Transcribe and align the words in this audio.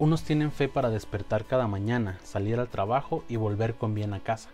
Unos 0.00 0.22
tienen 0.22 0.50
fe 0.50 0.66
para 0.66 0.88
despertar 0.88 1.44
cada 1.44 1.68
mañana, 1.68 2.18
salir 2.22 2.58
al 2.58 2.70
trabajo 2.70 3.22
y 3.28 3.36
volver 3.36 3.74
con 3.74 3.94
bien 3.94 4.14
a 4.14 4.20
casa. 4.20 4.48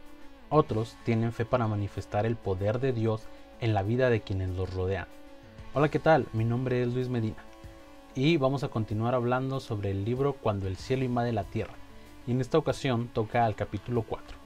Otros 0.50 0.96
tienen 1.04 1.32
fe 1.32 1.44
para 1.44 1.68
manifestar 1.68 2.26
el 2.26 2.34
poder 2.34 2.80
de 2.80 2.92
Dios 2.92 3.22
en 3.60 3.72
la 3.72 3.84
vida 3.84 4.10
de 4.10 4.22
quienes 4.22 4.50
los 4.50 4.74
rodean. 4.74 5.06
Hola, 5.72 5.88
¿qué 5.88 6.00
tal? 6.00 6.26
Mi 6.32 6.44
nombre 6.44 6.82
es 6.82 6.92
Luis 6.92 7.08
Medina 7.08 7.36
y 8.16 8.38
vamos 8.38 8.64
a 8.64 8.68
continuar 8.70 9.14
hablando 9.14 9.60
sobre 9.60 9.92
el 9.92 10.04
libro 10.04 10.32
Cuando 10.32 10.66
el 10.66 10.76
cielo 10.76 11.04
invade 11.04 11.32
la 11.32 11.44
tierra. 11.44 11.74
Y 12.26 12.32
en 12.32 12.40
esta 12.40 12.58
ocasión 12.58 13.06
toca 13.06 13.44
al 13.44 13.54
capítulo 13.54 14.02
4. 14.02 14.36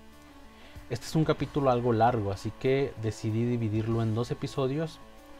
Este 0.91 1.07
es 1.07 1.17
un 1.17 1.25
capítulo 1.25 1.71
algo 1.71 1.95
largo, 1.95 2.31
así 2.31 2.53
que 2.61 2.93
decidí 3.01 3.47
dividirlo 3.47 4.03
en 4.03 4.15
dos 4.15 4.31
episodios 4.33 4.99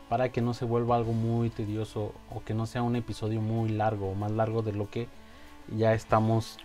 para 0.09 0.33
que 0.33 0.41
no 0.41 0.55
se 0.55 0.65
vuelva 0.65 0.97
algo 0.97 1.13
muy 1.13 1.51
tedioso 1.51 2.15
o 2.35 2.43
que 2.47 2.55
no 2.55 2.65
sea 2.65 2.83
un 2.83 2.97
episodio 2.97 3.43
muy 3.43 3.69
largo 3.69 4.09
o 4.09 4.15
más 4.15 4.33
largo 4.33 4.63
de 4.63 4.73
lo 4.73 4.89
que 4.89 5.20
ya 5.69 5.95
estamos 5.95 6.59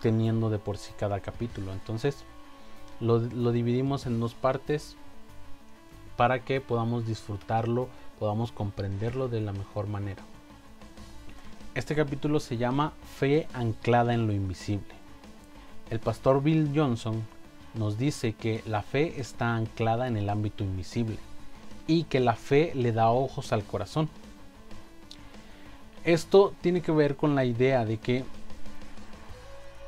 teniendo 0.00 0.50
de 0.50 0.58
por 0.58 0.76
sí 0.78 0.92
cada 0.98 1.20
capítulo. 1.20 1.72
Entonces 1.72 2.24
lo, 3.00 3.20
dividimos 3.52 4.06
en 4.06 4.20
dos 4.20 4.34
partes 4.34 4.96
para 6.16 6.40
que 6.40 6.60
podamos 6.60 7.06
disfrutarlo, 7.06 7.88
podamos 8.18 8.50
comprenderlo 8.50 9.28
de 9.28 9.40
la 9.40 9.52
mejor 9.52 9.86
manera. 9.86 10.22
Este 11.74 11.94
capítulo 11.94 12.40
se 12.40 12.56
llama 12.56 12.92
Fe 13.18 13.46
anclada 13.54 14.14
en 14.14 14.26
lo 14.26 14.32
invisible. 14.32 14.94
El 15.90 16.00
pastor 16.00 16.42
Bill 16.42 16.72
Johnson 16.74 17.22
nos 17.74 17.98
dice 17.98 18.32
que 18.32 18.62
la 18.66 18.82
fe 18.82 19.20
está 19.20 19.54
anclada 19.54 20.08
en 20.08 20.16
el 20.16 20.28
ámbito 20.28 20.64
invisible 20.64 21.18
y 21.86 22.04
que 22.04 22.18
la 22.18 22.34
fe 22.34 22.72
le 22.74 22.92
da 22.92 23.10
ojos 23.10 23.52
al 23.52 23.62
corazón. 23.62 24.08
Esto 26.08 26.54
tiene 26.62 26.80
que 26.80 26.90
ver 26.90 27.16
con 27.16 27.34
la 27.34 27.44
idea 27.44 27.84
de 27.84 27.98
que 27.98 28.24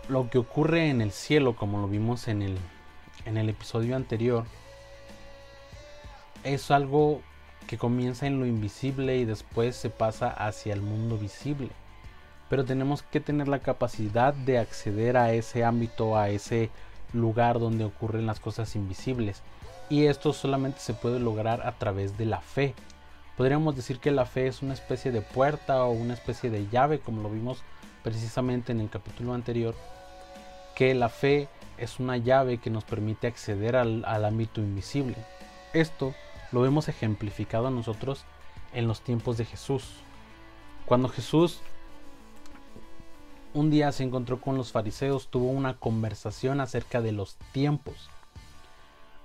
lo 0.06 0.28
que 0.28 0.36
ocurre 0.36 0.90
en 0.90 1.00
el 1.00 1.12
cielo, 1.12 1.56
como 1.56 1.80
lo 1.80 1.88
vimos 1.88 2.28
en 2.28 2.42
el, 2.42 2.58
en 3.24 3.38
el 3.38 3.48
episodio 3.48 3.96
anterior, 3.96 4.44
es 6.44 6.70
algo 6.70 7.22
que 7.66 7.78
comienza 7.78 8.26
en 8.26 8.38
lo 8.38 8.44
invisible 8.44 9.16
y 9.16 9.24
después 9.24 9.76
se 9.76 9.88
pasa 9.88 10.28
hacia 10.28 10.74
el 10.74 10.82
mundo 10.82 11.16
visible. 11.16 11.70
Pero 12.50 12.66
tenemos 12.66 13.00
que 13.02 13.20
tener 13.20 13.48
la 13.48 13.60
capacidad 13.60 14.34
de 14.34 14.58
acceder 14.58 15.16
a 15.16 15.32
ese 15.32 15.64
ámbito, 15.64 16.18
a 16.18 16.28
ese 16.28 16.68
lugar 17.14 17.58
donde 17.58 17.86
ocurren 17.86 18.26
las 18.26 18.40
cosas 18.40 18.76
invisibles. 18.76 19.40
Y 19.88 20.04
esto 20.04 20.34
solamente 20.34 20.80
se 20.80 20.92
puede 20.92 21.18
lograr 21.18 21.66
a 21.66 21.72
través 21.72 22.18
de 22.18 22.26
la 22.26 22.42
fe. 22.42 22.74
Podríamos 23.40 23.74
decir 23.74 24.00
que 24.00 24.10
la 24.10 24.26
fe 24.26 24.48
es 24.48 24.60
una 24.60 24.74
especie 24.74 25.12
de 25.12 25.22
puerta 25.22 25.82
o 25.86 25.92
una 25.92 26.12
especie 26.12 26.50
de 26.50 26.68
llave, 26.68 26.98
como 26.98 27.22
lo 27.22 27.30
vimos 27.30 27.62
precisamente 28.02 28.70
en 28.70 28.80
el 28.80 28.90
capítulo 28.90 29.32
anterior, 29.32 29.74
que 30.76 30.94
la 30.94 31.08
fe 31.08 31.48
es 31.78 32.00
una 32.00 32.18
llave 32.18 32.58
que 32.58 32.68
nos 32.68 32.84
permite 32.84 33.28
acceder 33.28 33.76
al, 33.76 34.04
ámbito 34.26 34.60
invisible. 34.60 35.16
Esto 35.72 36.14
lo 36.52 36.60
vemos 36.60 36.88
ejemplificado 36.88 37.70
nosotros 37.70 38.26
en 38.74 38.86
los 38.86 39.00
tiempos 39.00 39.38
de 39.38 39.46
Jesús. 39.46 39.90
Cuando 40.84 41.08
Jesús 41.08 41.62
un 43.54 43.70
día 43.70 43.90
se 43.92 44.02
encontró 44.02 44.38
con 44.42 44.58
los 44.58 44.70
fariseos, 44.70 45.28
tuvo 45.28 45.48
una 45.48 45.78
conversación 45.78 46.60
acerca 46.60 47.00
de 47.00 47.12
los 47.12 47.38
tiempos, 47.52 48.10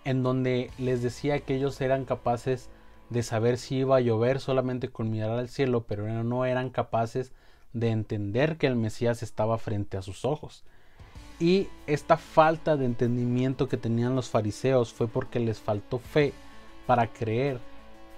en 0.05 0.23
donde 0.23 0.71
les 0.77 1.03
decía 1.03 1.41
que 1.41 1.55
ellos 1.55 1.81
eran 1.81 2.05
capaces 2.05 2.69
de 3.09 3.23
saber 3.23 3.57
si 3.57 3.77
iba 3.77 3.97
a 3.97 4.01
llover 4.01 4.39
solamente 4.39 4.89
con 4.89 5.09
mirar 5.09 5.31
al 5.31 5.49
cielo, 5.49 5.85
pero 5.87 6.07
no 6.23 6.45
eran 6.45 6.69
capaces 6.69 7.31
de 7.73 7.89
entender 7.89 8.57
que 8.57 8.67
el 8.67 8.75
Mesías 8.75 9.21
estaba 9.21 9.57
frente 9.57 9.97
a 9.97 10.01
sus 10.01 10.25
ojos. 10.25 10.63
Y 11.39 11.67
esta 11.85 12.17
falta 12.17 12.77
de 12.77 12.85
entendimiento 12.85 13.67
que 13.67 13.77
tenían 13.77 14.15
los 14.15 14.29
fariseos 14.29 14.93
fue 14.93 15.07
porque 15.07 15.39
les 15.39 15.59
faltó 15.59 15.99
fe 15.99 16.33
para 16.87 17.07
creer 17.07 17.59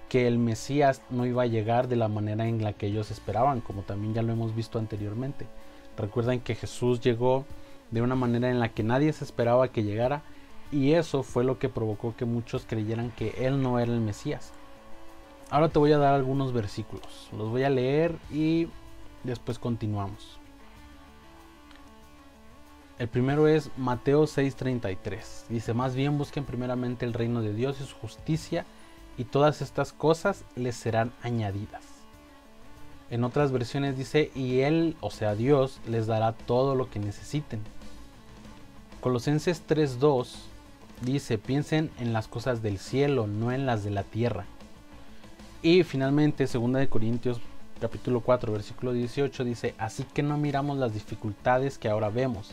que 0.10 0.28
el 0.28 0.38
Mesías 0.38 1.02
no 1.10 1.26
iba 1.26 1.44
a 1.44 1.48
llegar 1.48 1.88
de 1.88 1.96
la 1.96 2.08
manera 2.08 2.48
en 2.48 2.64
la 2.64 2.74
que 2.74 2.88
ellos 2.88 3.12
esperaban, 3.12 3.62
como 3.62 3.82
también 3.82 4.14
ya 4.14 4.22
lo 4.22 4.34
hemos 4.34 4.56
visto 4.56 4.80
anteriormente. 4.80 5.48
Recuerden 5.98 6.40
que 6.40 6.56
Jesús 6.56 7.02
llegó 7.02 7.46
de 7.92 8.02
una 8.02 8.16
manera 8.16 8.50
en 8.50 8.60
la 8.60 8.70
que 8.70 8.84
nadie 8.84 9.12
se 9.12 9.24
esperaba 9.24 9.70
que 9.70 9.84
llegara 9.84 10.22
y 10.72 10.94
eso 10.94 11.24
fue 11.24 11.44
lo 11.44 11.60
que 11.60 11.70
provocó 11.70 12.16
que 12.16 12.26
muchos 12.26 12.66
creyeran 12.66 13.12
que 13.12 13.34
Él 13.40 13.62
no 13.62 13.80
era 13.80 13.92
el 13.92 14.02
Mesías. 14.02 14.54
Ahora 15.50 15.70
te 15.70 15.80
voy 15.80 15.94
a 15.94 15.98
dar 15.98 16.14
algunos 16.14 16.52
versículos, 16.52 17.30
los 17.32 17.50
voy 17.50 17.64
a 17.64 17.70
leer 17.70 18.18
y 18.30 18.68
después 19.24 19.60
continuamos. 19.60 20.40
El 23.00 23.08
primero 23.08 23.48
es 23.48 23.70
Mateo 23.78 24.24
6:33. 24.24 25.46
Dice, 25.48 25.74
más 25.74 25.96
bien 25.96 26.18
busquen 26.18 26.44
primeramente 26.44 27.06
el 27.06 27.14
reino 27.14 27.42
de 27.42 27.54
Dios 27.54 27.80
y 27.80 27.86
su 27.86 27.96
justicia, 27.96 28.66
y 29.18 29.24
todas 29.24 29.62
estas 29.62 29.94
cosas 29.94 30.44
les 30.56 30.76
serán 30.76 31.14
añadidas. 31.22 31.84
En 33.10 33.24
otras 33.24 33.52
versiones 33.54 33.98
dice, 33.98 34.32
y 34.36 34.60
Él, 34.62 34.98
o 35.00 35.12
sea 35.12 35.34
Dios, 35.34 35.80
les 35.88 36.08
dará 36.08 36.34
todo 36.34 36.76
lo 36.76 36.90
que 36.90 37.00
necesiten. 37.00 37.62
Colosenses 39.00 39.64
3:2 39.66 40.28
dice, 41.04 41.38
piensen 41.38 41.90
en 42.00 42.12
las 42.12 42.28
cosas 42.28 42.62
del 42.62 42.80
cielo, 42.80 43.28
no 43.28 43.54
en 43.54 43.66
las 43.66 43.86
de 43.86 43.92
la 43.92 44.04
tierra. 44.04 44.46
Y 45.68 45.84
finalmente, 45.84 46.46
2 46.46 46.72
de 46.72 46.88
Corintios 46.88 47.42
capítulo 47.82 48.22
4, 48.22 48.54
versículo 48.54 48.94
18 48.94 49.44
dice, 49.44 49.76
así 49.78 50.06
que 50.06 50.24
no 50.24 50.38
miramos 50.38 50.78
las 50.78 50.94
dificultades 50.94 51.78
que 51.78 51.90
ahora 51.90 52.10
vemos 52.10 52.52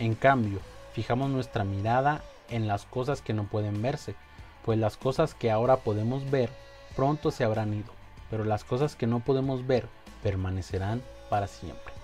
en 0.00 0.16
cambio, 0.16 0.58
fijamos 0.92 1.30
nuestra 1.30 1.62
mirada 1.62 2.24
en 2.50 2.66
las 2.66 2.84
cosas 2.84 3.22
que 3.22 3.34
no 3.34 3.44
pueden 3.44 3.80
verse, 3.82 4.16
pues 4.64 4.80
las 4.80 4.96
cosas 4.96 5.32
que 5.32 5.52
ahora 5.52 5.76
podemos 5.76 6.28
ver 6.28 6.50
pronto 6.96 7.30
se 7.30 7.44
habrán 7.44 7.72
ido, 7.72 7.92
pero 8.30 8.42
las 8.42 8.64
cosas 8.64 8.96
que 8.96 9.06
no 9.06 9.20
podemos 9.20 9.64
ver 9.64 9.86
permanecerán 10.24 11.02
para 11.30 11.46
siempre. 11.46 11.94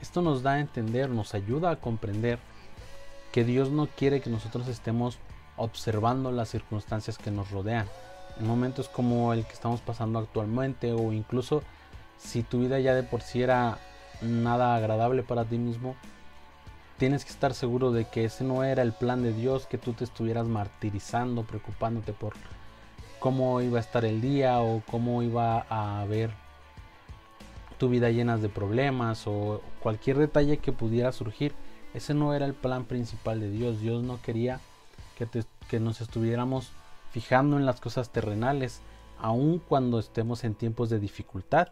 Esto 0.00 0.22
nos 0.22 0.42
da 0.42 0.52
a 0.52 0.60
entender, 0.60 1.10
nos 1.10 1.34
ayuda 1.34 1.72
a 1.72 1.76
comprender 1.76 2.38
que 3.32 3.44
Dios 3.44 3.70
no 3.70 3.86
quiere 3.86 4.22
que 4.22 4.30
nosotros 4.30 4.66
estemos 4.66 5.18
observando 5.58 6.32
las 6.32 6.48
circunstancias 6.48 7.18
que 7.18 7.30
nos 7.30 7.50
rodean. 7.50 7.86
En 8.38 8.46
momentos 8.46 8.88
como 8.88 9.32
el 9.32 9.44
que 9.44 9.52
estamos 9.52 9.80
pasando 9.80 10.18
actualmente 10.18 10.92
o 10.92 11.12
incluso 11.12 11.62
si 12.18 12.42
tu 12.42 12.60
vida 12.60 12.78
ya 12.80 12.94
de 12.94 13.02
por 13.02 13.22
sí 13.22 13.42
era 13.42 13.78
nada 14.22 14.76
agradable 14.76 15.22
para 15.22 15.44
ti 15.44 15.58
mismo, 15.58 15.96
tienes 16.98 17.24
que 17.24 17.30
estar 17.30 17.54
seguro 17.54 17.92
de 17.92 18.04
que 18.04 18.24
ese 18.24 18.44
no 18.44 18.64
era 18.64 18.82
el 18.82 18.92
plan 18.92 19.22
de 19.22 19.32
Dios, 19.32 19.66
que 19.66 19.78
tú 19.78 19.92
te 19.92 20.04
estuvieras 20.04 20.46
martirizando, 20.46 21.44
preocupándote 21.44 22.12
por 22.12 22.34
cómo 23.18 23.60
iba 23.60 23.78
a 23.78 23.80
estar 23.80 24.04
el 24.04 24.20
día 24.20 24.60
o 24.60 24.82
cómo 24.90 25.22
iba 25.22 25.66
a 25.68 26.00
haber 26.00 26.30
tu 27.78 27.88
vida 27.88 28.10
llena 28.10 28.36
de 28.36 28.48
problemas 28.48 29.26
o 29.26 29.62
cualquier 29.80 30.18
detalle 30.18 30.58
que 30.58 30.72
pudiera 30.72 31.12
surgir. 31.12 31.54
Ese 31.94 32.14
no 32.14 32.34
era 32.34 32.44
el 32.44 32.54
plan 32.54 32.84
principal 32.84 33.40
de 33.40 33.50
Dios. 33.50 33.80
Dios 33.80 34.02
no 34.02 34.20
quería 34.20 34.60
que, 35.16 35.26
que 35.68 35.80
nos 35.80 36.00
estuviéramos 36.00 36.70
fijando 37.10 37.56
en 37.56 37.66
las 37.66 37.80
cosas 37.80 38.10
terrenales, 38.10 38.82
aun 39.18 39.58
cuando 39.58 39.98
estemos 39.98 40.44
en 40.44 40.54
tiempos 40.54 40.90
de 40.90 40.98
dificultad. 40.98 41.68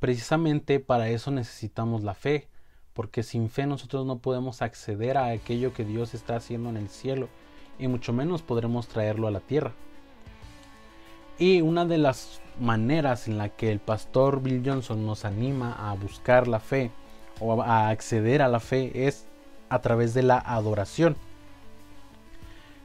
Precisamente 0.00 0.80
para 0.80 1.08
eso 1.08 1.30
necesitamos 1.30 2.02
la 2.02 2.14
fe, 2.14 2.48
porque 2.92 3.22
sin 3.22 3.50
fe 3.50 3.66
nosotros 3.66 4.06
no 4.06 4.18
podemos 4.18 4.62
acceder 4.62 5.16
a 5.16 5.26
aquello 5.28 5.72
que 5.72 5.84
Dios 5.84 6.14
está 6.14 6.36
haciendo 6.36 6.68
en 6.70 6.76
el 6.76 6.88
cielo 6.88 7.28
y 7.78 7.88
mucho 7.88 8.12
menos 8.12 8.42
podremos 8.42 8.88
traerlo 8.88 9.26
a 9.26 9.30
la 9.30 9.40
tierra. 9.40 9.72
Y 11.38 11.62
una 11.62 11.84
de 11.84 11.98
las 11.98 12.40
maneras 12.60 13.26
en 13.26 13.38
la 13.38 13.48
que 13.48 13.72
el 13.72 13.80
pastor 13.80 14.40
Bill 14.40 14.62
Johnson 14.64 15.04
nos 15.04 15.24
anima 15.24 15.90
a 15.90 15.94
buscar 15.94 16.46
la 16.46 16.60
fe 16.60 16.92
o 17.40 17.60
a 17.62 17.88
acceder 17.88 18.42
a 18.42 18.48
la 18.48 18.60
fe 18.60 19.08
es 19.08 19.26
a 19.68 19.80
través 19.80 20.14
de 20.14 20.22
la 20.22 20.38
adoración. 20.38 21.16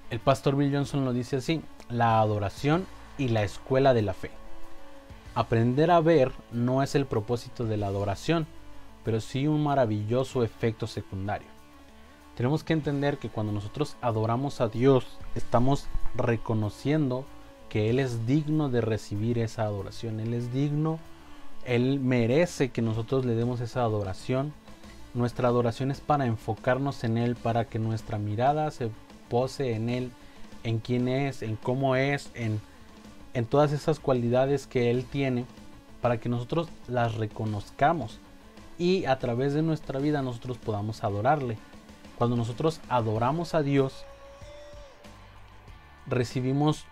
El 0.09 0.19
pastor 0.19 0.55
Bill 0.55 0.73
Johnson 0.73 1.05
lo 1.05 1.13
dice 1.13 1.37
así, 1.37 1.61
la 1.87 2.19
adoración 2.19 2.87
y 3.19 3.27
la 3.27 3.43
escuela 3.43 3.93
de 3.93 4.01
la 4.01 4.13
fe. 4.13 4.31
Aprender 5.35 5.91
a 5.91 5.99
ver 5.99 6.31
no 6.51 6.81
es 6.81 6.95
el 6.95 7.05
propósito 7.05 7.65
de 7.65 7.77
la 7.77 7.87
adoración, 7.87 8.47
pero 9.03 9.21
sí 9.21 9.47
un 9.47 9.63
maravilloso 9.63 10.43
efecto 10.43 10.87
secundario. 10.87 11.47
Tenemos 12.35 12.63
que 12.63 12.73
entender 12.73 13.19
que 13.19 13.29
cuando 13.29 13.51
nosotros 13.51 13.97
adoramos 14.01 14.61
a 14.61 14.67
Dios, 14.67 15.05
estamos 15.35 15.87
reconociendo 16.15 17.25
que 17.69 17.91
Él 17.91 17.99
es 17.99 18.25
digno 18.25 18.69
de 18.69 18.81
recibir 18.81 19.37
esa 19.37 19.63
adoración. 19.63 20.19
Él 20.19 20.33
es 20.33 20.51
digno, 20.51 20.99
Él 21.65 21.99
merece 21.99 22.69
que 22.69 22.81
nosotros 22.81 23.25
le 23.25 23.35
demos 23.35 23.61
esa 23.61 23.83
adoración. 23.83 24.53
Nuestra 25.13 25.49
adoración 25.49 25.91
es 25.91 26.01
para 26.01 26.25
enfocarnos 26.25 27.03
en 27.03 27.17
Él, 27.19 27.35
para 27.35 27.65
que 27.65 27.77
nuestra 27.77 28.17
mirada 28.17 28.71
se 28.71 28.89
pose 29.29 29.73
en 29.73 29.89
Él, 29.89 30.11
en 30.63 30.79
quién 30.79 31.07
es, 31.07 31.41
en 31.41 31.55
cómo 31.55 31.95
es, 31.95 32.31
en, 32.33 32.59
en 33.33 33.45
todas 33.45 33.71
esas 33.71 33.99
cualidades 33.99 34.67
que 34.67 34.91
Él 34.91 35.05
tiene, 35.05 35.45
para 36.01 36.19
que 36.19 36.29
nosotros 36.29 36.69
las 36.87 37.15
reconozcamos 37.15 38.19
y 38.79 39.05
a 39.05 39.19
través 39.19 39.53
de 39.53 39.61
nuestra 39.61 39.99
vida 39.99 40.21
nosotros 40.21 40.57
podamos 40.57 41.03
adorarle. 41.03 41.57
Cuando 42.17 42.37
nosotros 42.37 42.79
adoramos 42.89 43.53
a 43.53 43.61
Dios, 43.61 44.05
recibimos, 46.07 46.85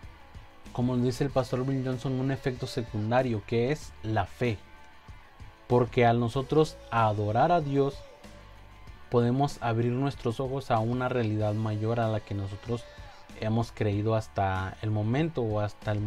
como 0.72 0.96
dice 0.96 1.24
el 1.24 1.30
pastor 1.30 1.66
Bill 1.66 1.82
Johnson, 1.84 2.20
un 2.20 2.30
efecto 2.30 2.66
secundario 2.66 3.42
que 3.46 3.72
es 3.72 3.92
la 4.02 4.26
fe. 4.26 4.58
Porque 5.66 6.06
al 6.06 6.20
nosotros 6.20 6.76
adorar 6.90 7.52
a 7.52 7.60
Dios, 7.60 7.96
podemos 9.10 9.58
abrir 9.60 9.92
nuestros 9.92 10.40
ojos 10.40 10.70
a 10.70 10.78
una 10.78 11.08
realidad 11.08 11.54
mayor 11.54 12.00
a 12.00 12.08
la 12.08 12.20
que 12.20 12.34
nosotros 12.34 12.84
hemos 13.40 13.72
creído 13.72 14.14
hasta 14.14 14.76
el 14.82 14.90
momento 14.90 15.42
o 15.42 15.60
hasta 15.60 15.92
el, 15.92 16.00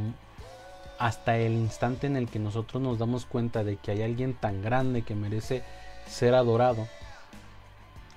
hasta 0.99 1.37
el 1.37 1.53
instante 1.53 2.07
en 2.07 2.15
el 2.15 2.27
que 2.27 2.39
nosotros 2.39 2.81
nos 2.81 2.99
damos 2.99 3.25
cuenta 3.25 3.63
de 3.63 3.77
que 3.77 3.91
hay 3.91 4.03
alguien 4.03 4.33
tan 4.33 4.61
grande 4.61 5.01
que 5.01 5.15
merece 5.15 5.63
ser 6.07 6.35
adorado. 6.35 6.87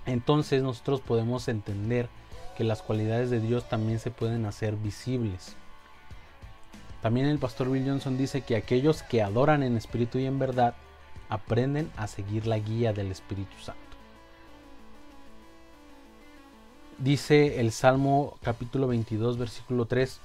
Entonces 0.07 0.63
nosotros 0.63 1.01
podemos 1.01 1.49
entender 1.49 2.09
que 2.57 2.65
las 2.65 2.83
cualidades 2.83 3.31
de 3.31 3.41
Dios 3.41 3.69
también 3.69 3.99
se 3.99 4.11
pueden 4.11 4.45
hacer 4.47 4.77
visibles. 4.77 5.57
También 7.03 7.27
el 7.27 7.39
pastor 7.39 7.71
Bill 7.71 7.87
Johnson 7.87 8.17
dice 8.17 8.43
que 8.43 8.57
aquellos 8.57 9.03
que 9.03 9.23
adoran 9.23 9.63
en 9.63 9.77
espíritu 9.77 10.19
y 10.19 10.27
en 10.27 10.39
verdad 10.39 10.75
aprenden 11.29 11.91
a 11.97 12.07
seguir 12.07 12.47
la 12.47 12.59
guía 12.59 12.93
del 12.93 13.11
Espíritu 13.11 13.57
Santo. 13.63 13.84
Dice 16.99 17.59
el 17.61 17.73
Salmo 17.73 18.39
capítulo 18.41 18.87
22 18.87 19.37
versículo 19.37 19.87
3, 19.87 20.21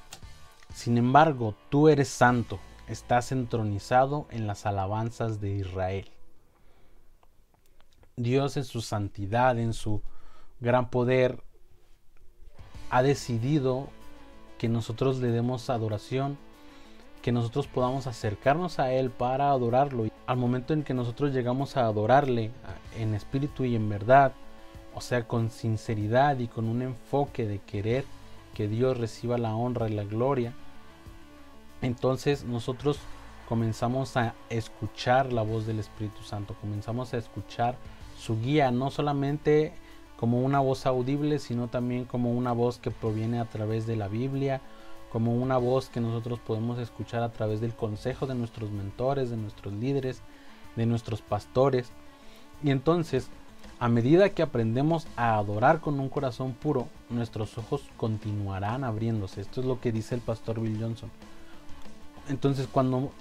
Sin 0.72 1.00
embargo, 1.00 1.56
tú 1.70 1.90
eres 1.90 2.10
santo, 2.10 2.60
estás 2.88 3.32
entronizado 3.32 4.28
en 4.30 4.46
las 4.46 4.68
alabanzas 4.68 5.42
de 5.42 5.56
Israel. 5.56 6.12
Dios 8.18 8.56
en 8.56 8.66
su 8.66 8.82
santidad, 8.82 9.58
en 9.58 9.74
su 9.74 10.04
gran 10.60 10.92
poder, 10.92 11.42
ha 12.92 13.02
decidido 13.02 13.88
que 14.60 14.70
nosotros 14.70 15.18
le 15.20 15.32
demos 15.32 15.72
adoración, 15.72 16.38
que 17.24 17.32
nosotros 17.32 17.66
podamos 17.66 18.06
acercarnos 18.06 18.78
a 18.78 18.94
Él 18.94 19.10
para 19.10 19.50
adorarlo. 19.50 20.06
Al 20.28 20.38
momento 20.38 20.74
en 20.74 20.84
que 20.84 20.94
nosotros 20.94 21.34
llegamos 21.34 21.78
a 21.78 21.86
adorarle 21.86 22.52
en 22.96 23.16
espíritu 23.16 23.66
y 23.66 23.76
en 23.76 23.90
verdad, 23.90 24.34
o 24.96 25.02
sea, 25.02 25.28
con 25.28 25.50
sinceridad 25.50 26.40
y 26.40 26.48
con 26.48 26.66
un 26.66 26.82
enfoque 26.82 27.48
de 27.48 27.60
querer 27.60 28.06
que 28.54 28.68
Dios 28.68 28.98
reciba 28.98 29.38
la 29.38 29.56
honra 29.56 29.90
y 29.90 29.94
la 29.94 30.04
gloria, 30.04 30.54
entonces 31.82 32.44
nosotros 32.44 33.00
comenzamos 33.48 34.18
a 34.18 34.36
escuchar 34.50 35.34
la 35.34 35.42
voz 35.42 35.66
del 35.66 35.80
Espíritu 35.80 36.24
Santo, 36.24 36.56
comenzamos 36.60 37.14
a 37.14 37.18
escuchar 37.18 37.78
su 38.18 38.40
guía, 38.40 38.70
no 38.72 38.92
solamente 38.92 39.74
como 40.20 40.42
una 40.42 40.60
voz 40.60 40.86
audible, 40.86 41.40
sino 41.40 41.70
también 41.70 42.04
como 42.04 42.34
una 42.34 42.52
voz 42.52 42.78
que 42.78 42.92
proviene 42.92 43.40
a 43.40 43.46
través 43.46 43.88
de 43.88 43.96
la 43.96 44.10
Biblia, 44.10 44.62
como 45.12 45.34
una 45.34 45.58
voz 45.58 45.90
que 45.90 46.02
nosotros 46.02 46.40
podemos 46.40 46.78
escuchar 46.78 47.24
a 47.24 47.32
través 47.32 47.62
del 47.62 47.74
consejo 47.74 48.28
de 48.28 48.36
nuestros 48.36 48.70
mentores, 48.70 49.30
de 49.30 49.38
nuestros 49.38 49.74
líderes, 49.74 50.22
de 50.76 50.86
nuestros 50.86 51.22
pastores. 51.22 51.92
Y 52.62 52.72
entonces, 52.72 53.30
a 53.80 53.88
medida 53.90 54.30
que 54.30 54.42
aprendemos 54.42 55.08
a 55.16 55.38
adorar 55.38 55.80
con 55.80 56.00
un 56.00 56.10
corazón 56.10 56.54
puro, 56.54 56.88
nuestros 57.10 57.58
ojos 57.58 57.84
continuarán 57.98 58.84
abriéndose. 58.84 59.42
Esto 59.42 59.62
es 59.62 59.68
lo 59.68 59.80
que 59.80 59.92
dice 59.92 60.16
el 60.16 60.22
pastor 60.22 60.60
Bill 60.60 60.78
Johnson. 60.82 61.10
Entonces, 62.28 62.68
cuando 62.68 63.12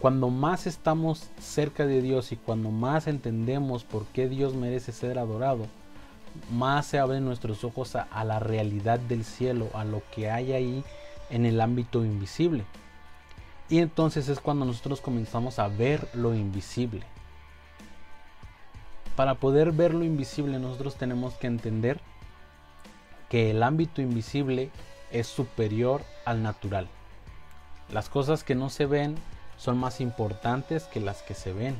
cuando 0.00 0.30
más 0.30 0.66
estamos 0.66 1.28
cerca 1.38 1.84
de 1.84 2.00
Dios 2.00 2.32
y 2.32 2.36
cuando 2.36 2.70
más 2.70 3.06
entendemos 3.06 3.84
por 3.84 4.06
qué 4.06 4.30
Dios 4.30 4.54
merece 4.54 4.92
ser 4.92 5.18
adorado, 5.18 5.66
más 6.50 6.86
se 6.86 6.98
abren 6.98 7.26
nuestros 7.26 7.64
ojos 7.64 7.94
a, 7.96 8.24
la 8.24 8.38
realidad 8.38 8.98
del 8.98 9.24
cielo, 9.24 9.68
a 9.74 9.84
lo 9.84 10.02
que 10.14 10.30
hay 10.30 10.52
ahí 10.52 10.84
en 11.28 11.44
el 11.44 11.60
ámbito 11.60 12.02
invisible. 12.02 12.64
Y 13.68 13.80
entonces 13.80 14.28
es 14.30 14.40
cuando 14.40 14.64
nosotros 14.64 15.02
comenzamos 15.02 15.58
a 15.58 15.68
ver 15.68 16.08
lo 16.14 16.34
invisible. 16.34 17.02
Para 19.20 19.34
poder 19.34 19.72
ver 19.72 19.92
lo 19.92 20.02
invisible 20.02 20.58
nosotros 20.58 20.96
tenemos 20.96 21.34
que 21.34 21.46
entender 21.46 22.00
que 23.28 23.50
el 23.50 23.62
ámbito 23.62 24.00
invisible 24.00 24.70
es 25.10 25.26
superior 25.26 26.00
al 26.24 26.42
natural. 26.42 26.88
Las 27.92 28.08
cosas 28.08 28.44
que 28.44 28.54
no 28.54 28.70
se 28.70 28.86
ven 28.86 29.16
son 29.58 29.76
más 29.76 30.00
importantes 30.00 30.84
que 30.84 31.00
las 31.00 31.20
que 31.20 31.34
se 31.34 31.52
ven. 31.52 31.76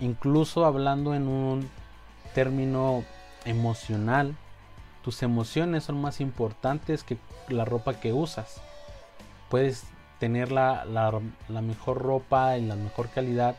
Incluso 0.00 0.66
hablando 0.66 1.14
en 1.14 1.28
un 1.28 1.70
término 2.34 3.04
emocional, 3.46 4.36
tus 5.02 5.22
emociones 5.22 5.84
son 5.84 5.98
más 5.98 6.20
importantes 6.20 7.04
que 7.04 7.16
la 7.48 7.64
ropa 7.64 7.94
que 8.00 8.12
usas. 8.12 8.60
Puedes 9.48 9.84
tener 10.18 10.52
la, 10.52 10.84
mejor 11.48 12.02
ropa 12.02 12.58
y 12.58 12.66
la 12.66 12.76
mejor 12.76 13.08
calidad, 13.08 13.56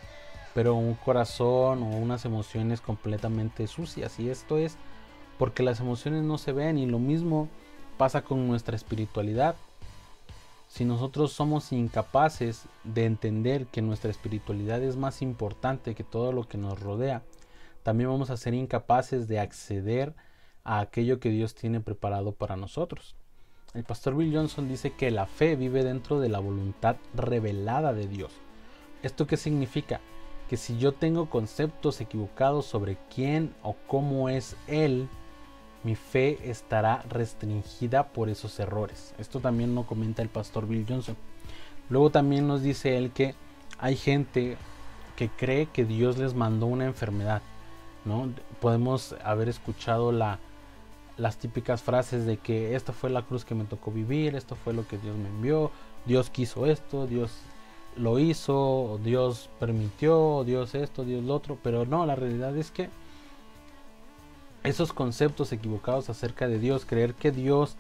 pero 0.53 0.75
un 0.75 0.95
corazón 0.95 1.83
o 1.83 1.88
unas 1.88 2.25
emociones 2.25 2.81
completamente 2.81 3.68
sucias. 3.68 4.19
Y 4.19 4.30
esto 4.30 4.57
es 4.57 4.77
porque 5.38 5.63
las 5.63 5.80
emociones 5.80 6.24
no 6.24 6.38
se 6.38 6.51
ven 6.51 6.77
y 6.77 6.86
lo 6.86 7.00
mismo 7.00 7.48
pasa 7.98 8.21
con 8.21 8.48
nuestra 8.48 8.75
espiritualidad. 8.75 9.56
Si 10.68 10.86
nosotros 10.86 11.33
somos 11.33 11.71
incapaces 11.71 12.65
de 12.83 13.06
entender 13.06 13.65
que 13.68 13.81
nuestra 13.81 14.09
espiritualidad 14.09 14.81
es 14.81 14.95
más 14.95 15.21
importante 15.21 15.95
que 15.95 16.03
todo 16.03 16.31
lo 16.31 16.48
que 16.48 16.57
nos 16.57 16.80
rodea, 16.80 17.24
también 17.83 18.09
vamos 18.09 18.30
a 18.30 18.38
ser 18.38 18.53
incapaces 18.53 19.27
de 19.27 19.39
acceder 19.39 20.13
a 20.63 20.80
aquello 20.80 21.19
que 21.19 21.30
Dios 21.30 21.56
tiene 21.56 21.81
preparado 21.81 22.31
para 22.31 22.56
nosotros. 22.56 23.15
El 23.74 23.83
pastor 23.83 24.15
Bill 24.15 24.36
Johnson 24.36 24.68
dice 24.68 24.92
que 24.92 25.12
la 25.12 25.25
fe 25.25 25.56
vive 25.56 25.83
dentro 25.83 26.19
de 26.19 26.30
la 26.30 26.39
voluntad 26.39 26.98
revelada 27.15 27.94
de 27.94 28.07
Dios. 28.07 28.31
¿Esto 29.01 29.25
qué 29.27 29.38
significa? 29.38 30.01
Que 30.51 30.57
si 30.57 30.77
yo 30.77 30.92
tengo 30.92 31.30
conceptos 31.30 32.01
equivocados 32.01 32.65
sobre 32.65 32.98
quién 33.15 33.56
o 33.63 33.77
cómo 33.88 34.27
es 34.27 34.57
Él, 34.68 35.07
mi 35.86 35.95
fe 35.95 36.50
estará 36.51 37.06
restringida 37.09 38.09
por 38.09 38.27
esos 38.27 38.59
errores. 38.59 39.15
Esto 39.18 39.39
también 39.39 39.74
lo 39.75 39.88
comenta 39.88 40.21
el 40.21 40.27
pastor 40.27 40.68
Bill 40.68 40.86
Johnson. 40.86 41.15
Luego 41.89 42.09
también 42.09 42.48
nos 42.48 42.63
dice 42.63 42.98
él 42.98 43.12
que 43.12 43.33
hay 43.80 43.95
gente 43.95 44.57
que 45.15 45.30
cree 45.30 45.68
que 45.68 45.86
Dios 45.86 46.18
les 46.18 46.33
mandó 46.33 46.65
una 46.65 46.83
enfermedad. 46.83 47.42
¿no? 48.03 48.27
Podemos 48.59 49.15
haber 49.24 49.48
escuchado 49.48 50.12
la, 50.12 50.38
las 51.15 51.38
típicas 51.38 51.81
frases 51.81 52.25
de 52.25 52.36
que 52.36 52.75
esta 52.75 52.91
fue 52.91 53.10
la 53.10 53.22
cruz 53.22 53.46
que 53.46 53.55
me 53.55 53.63
tocó 53.63 53.89
vivir, 53.89 54.36
esto 54.36 54.58
fue 54.58 54.74
lo 54.74 54.86
que 54.86 54.98
Dios 54.98 55.15
me 55.15 55.29
envió, 55.29 55.72
Dios 56.05 56.29
quiso 56.29 56.65
esto, 56.65 57.08
Dios 57.08 57.31
lo 57.98 58.19
hizo, 58.19 59.00
Dios 59.03 59.50
permitió, 59.60 60.43
Dios 60.45 60.75
esto, 60.75 61.03
Dios 61.03 61.24
lo 61.24 61.36
otro, 61.36 61.57
pero 61.62 61.86
no, 61.86 62.05
la 62.05 62.15
realidad 62.15 62.55
es 62.57 62.71
que 62.71 62.89
esos 64.63 64.93
conceptos 64.93 65.51
equivocados 65.51 66.10
acerca 66.10 66.48
de 66.48 66.60
Dios, 66.60 66.86
creer 66.86 67.13
que 67.13 67.31
Dios 67.31 67.75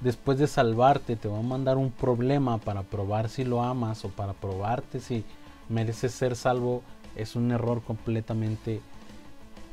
después 0.00 0.38
de 0.38 0.46
salvarte 0.46 1.16
te 1.16 1.28
va 1.28 1.38
a 1.38 1.42
mandar 1.42 1.78
un 1.78 1.90
problema 1.90 2.58
para 2.58 2.82
probar 2.82 3.28
si 3.28 3.44
lo 3.44 3.62
amas 3.62 4.04
o 4.04 4.08
para 4.08 4.34
probarte 4.34 5.00
si 5.00 5.24
mereces 5.68 6.12
ser 6.12 6.36
salvo, 6.36 6.82
es 7.14 7.34
un 7.34 7.50
error 7.50 7.82
completamente 7.82 8.80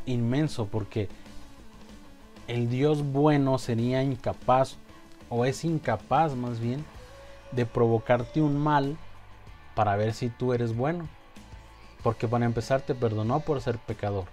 inmenso 0.06 0.66
porque 0.68 1.10
el 2.48 2.70
Dios 2.70 3.04
bueno 3.04 3.58
sería 3.58 4.04
incapaz 4.04 4.78
o 5.30 5.46
es 5.46 5.66
incapaz 5.66 6.36
más 6.36 6.60
bien 6.60 6.86
de 7.52 7.66
provocarte 7.66 8.42
un 8.42 8.58
mal 8.58 8.98
para 9.76 9.96
ver 9.96 10.14
si 10.14 10.30
tú 10.30 10.54
eres 10.54 10.76
bueno. 10.76 11.08
Porque 12.04 12.28
para 12.28 12.46
empezar 12.46 12.82
te 12.82 12.96
perdonó 12.96 13.40
por 13.40 13.62
ser 13.62 13.78
pecador. 13.78 14.26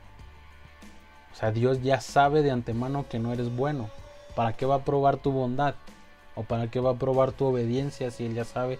O 1.32 1.36
sea, 1.36 1.52
Dios 1.52 1.82
ya 1.82 2.00
sabe 2.00 2.42
de 2.42 2.50
antemano 2.50 3.06
que 3.08 3.18
no 3.18 3.32
eres 3.32 3.54
bueno. 3.54 3.88
¿Para 4.34 4.54
qué 4.54 4.66
va 4.66 4.76
a 4.76 4.84
probar 4.84 5.16
tu 5.16 5.32
bondad? 5.32 5.74
¿O 6.34 6.42
para 6.42 6.70
qué 6.70 6.80
va 6.80 6.90
a 6.90 6.98
probar 6.98 7.32
tu 7.32 7.44
obediencia 7.44 8.10
si 8.10 8.26
Él 8.26 8.34
ya 8.34 8.44
sabe 8.44 8.78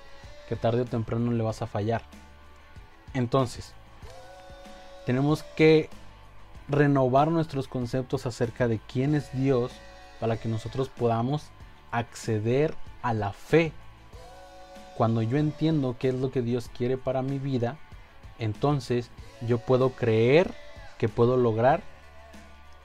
que 0.48 0.56
tarde 0.56 0.82
o 0.82 0.84
temprano 0.84 1.32
le 1.32 1.42
vas 1.42 1.62
a 1.62 1.66
fallar? 1.66 2.02
Entonces, 3.14 3.72
tenemos 5.06 5.42
que 5.42 5.88
renovar 6.68 7.28
nuestros 7.28 7.66
conceptos 7.66 8.26
acerca 8.26 8.68
de 8.68 8.78
quién 8.78 9.14
es 9.14 9.32
Dios 9.32 9.72
para 10.20 10.36
que 10.36 10.48
nosotros 10.48 10.88
podamos 10.88 11.46
acceder 11.90 12.74
a 13.02 13.12
la 13.12 13.32
fe. 13.32 13.72
Cuando 15.00 15.22
yo 15.22 15.38
entiendo 15.38 15.96
qué 15.98 16.10
es 16.10 16.14
lo 16.14 16.30
que 16.30 16.42
Dios 16.42 16.68
quiere 16.76 16.98
para 16.98 17.22
mi 17.22 17.38
vida, 17.38 17.78
entonces 18.38 19.08
yo 19.48 19.56
puedo 19.56 19.92
creer 19.92 20.52
que 20.98 21.08
puedo 21.08 21.38
lograr 21.38 21.80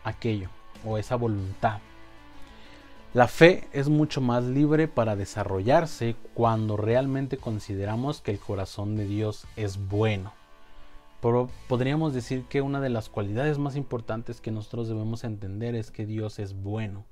aquello 0.06 0.48
o 0.86 0.98
esa 0.98 1.18
voluntad. 1.18 1.80
La 3.14 3.28
fe 3.28 3.68
es 3.74 3.90
mucho 3.90 4.22
más 4.22 4.46
libre 4.46 4.88
para 4.88 5.18
desarrollarse 5.18 6.16
cuando 6.34 6.78
realmente 6.78 7.36
consideramos 7.36 8.22
que 8.22 8.32
el 8.32 8.40
corazón 8.40 8.96
de 8.96 9.08
Dios 9.08 9.46
es 9.58 9.78
bueno 9.78 10.32
podríamos 11.68 12.14
decir 12.14 12.44
que 12.44 12.62
una 12.62 12.80
de 12.80 12.90
las 12.90 13.10
cualidades 13.10 13.58
más 13.58 13.76
importantes 13.76 14.42
que 14.42 14.52
nosotros 14.52 14.88
debemos 14.88 15.24
entender 15.24 15.74
es 15.74 15.90
que 15.90 16.06
Dios 16.06 16.38
es 16.38 16.54
bueno. 16.54 17.04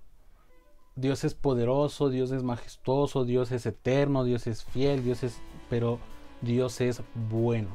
Dios 0.95 1.23
es 1.23 1.33
poderoso, 1.33 2.09
Dios 2.09 2.31
es 2.31 2.43
majestuoso, 2.43 3.25
Dios 3.25 3.51
es 3.51 3.65
eterno, 3.65 4.23
Dios 4.23 4.47
es 4.47 4.63
fiel, 4.63 5.03
Dios 5.03 5.23
es... 5.23 5.39
pero 5.69 5.99
Dios 6.41 6.81
es 6.81 7.01
bueno. 7.29 7.69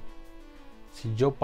Si 0.92 1.14
yo, 1.14 1.34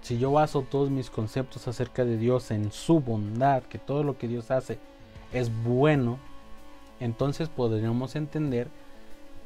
si 0.00 0.18
yo 0.18 0.32
baso 0.32 0.62
todos 0.62 0.90
mis 0.90 1.10
conceptos 1.10 1.68
acerca 1.68 2.04
de 2.04 2.16
Dios 2.16 2.50
en 2.50 2.72
su 2.72 3.00
bondad, 3.00 3.62
que 3.62 3.78
todo 3.78 4.02
lo 4.02 4.18
que 4.18 4.28
Dios 4.28 4.50
hace 4.50 4.78
es 5.32 5.50
bueno, 5.64 6.18
entonces 6.98 7.48
podríamos 7.48 8.16
entender 8.16 8.68